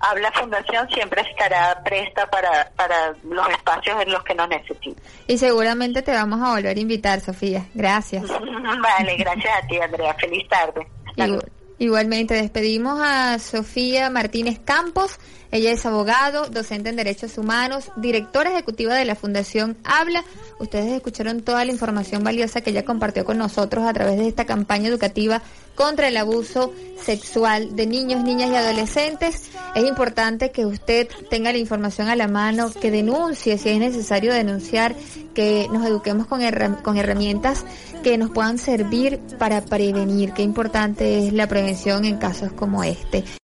Habla 0.00 0.30
Fundación 0.32 0.88
siempre 0.90 1.22
estará 1.22 1.80
presta 1.84 2.26
para, 2.28 2.70
para 2.76 3.14
los 3.22 3.48
espacios 3.48 4.02
en 4.02 4.12
los 4.12 4.22
que 4.24 4.34
nos 4.34 4.48
necesiten 4.48 4.96
y 5.26 5.38
seguramente 5.38 6.02
te 6.02 6.12
vamos 6.12 6.40
a 6.42 6.54
volver 6.54 6.76
a 6.76 6.80
invitar 6.80 7.20
Sofía. 7.20 7.66
Gracias. 7.74 8.24
vale, 8.28 9.16
gracias 9.16 9.52
a 9.62 9.66
ti, 9.66 9.78
Andrea. 9.78 10.14
Feliz 10.14 10.48
tarde. 10.48 10.86
Igualmente, 11.78 12.34
despedimos 12.34 13.00
a 13.02 13.38
Sofía 13.38 14.10
Martínez 14.10 14.58
Campos. 14.64 15.18
Ella 15.50 15.70
es 15.70 15.86
abogado, 15.86 16.48
docente 16.48 16.90
en 16.90 16.96
Derechos 16.96 17.38
Humanos, 17.38 17.92
directora 17.94 18.50
ejecutiva 18.50 18.96
de 18.96 19.04
la 19.04 19.14
Fundación 19.14 19.76
Habla. 19.84 20.24
Ustedes 20.58 20.90
escucharon 20.90 21.42
toda 21.42 21.64
la 21.64 21.70
información 21.70 22.24
valiosa 22.24 22.60
que 22.60 22.70
ella 22.70 22.84
compartió 22.84 23.24
con 23.24 23.38
nosotros 23.38 23.86
a 23.86 23.92
través 23.92 24.16
de 24.18 24.26
esta 24.26 24.46
campaña 24.46 24.88
educativa 24.88 25.42
contra 25.76 26.08
el 26.08 26.16
abuso 26.16 26.72
sexual 27.00 27.76
de 27.76 27.86
niños, 27.86 28.24
niñas 28.24 28.50
y 28.50 28.56
adolescentes. 28.56 29.50
Es 29.76 29.84
importante 29.84 30.50
que 30.50 30.66
usted 30.66 31.08
tenga 31.30 31.52
la 31.52 31.58
información 31.58 32.08
a 32.08 32.16
la 32.16 32.26
mano, 32.26 32.72
que 32.72 32.90
denuncie 32.90 33.56
si 33.56 33.68
es 33.68 33.78
necesario 33.78 34.32
denunciar, 34.32 34.96
que 35.34 35.68
nos 35.72 35.86
eduquemos 35.86 36.26
con, 36.26 36.40
con 36.82 36.96
herramientas 36.96 37.64
que 38.04 38.18
nos 38.18 38.30
puedan 38.30 38.58
servir 38.58 39.18
para 39.38 39.62
prevenir. 39.62 40.32
Qué 40.32 40.42
importante 40.42 41.26
es 41.26 41.32
la 41.32 41.48
prevención 41.48 42.04
en 42.04 42.18
casos 42.18 42.52
como 42.52 42.84
este. 42.84 43.24